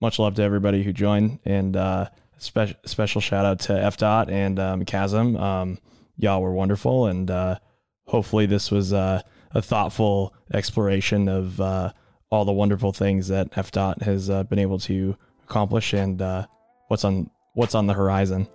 [0.00, 2.08] Much love to everybody who joined, and uh,
[2.38, 5.36] spe- special shout out to Efdot and um, Chasm.
[5.36, 5.78] Um,
[6.16, 7.58] y'all were wonderful, and uh,
[8.06, 9.22] hopefully this was uh,
[9.52, 11.92] a thoughtful exploration of uh,
[12.30, 16.20] all the wonderful things that Efdot has uh, been able to accomplish and
[16.88, 18.46] what's on what's on the horizon.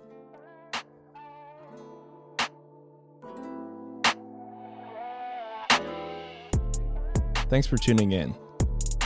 [7.52, 8.34] Thanks for tuning in.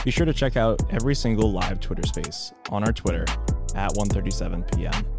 [0.05, 3.25] Be sure to check out every single live Twitter space on our Twitter
[3.75, 5.16] at 1:37 p.m.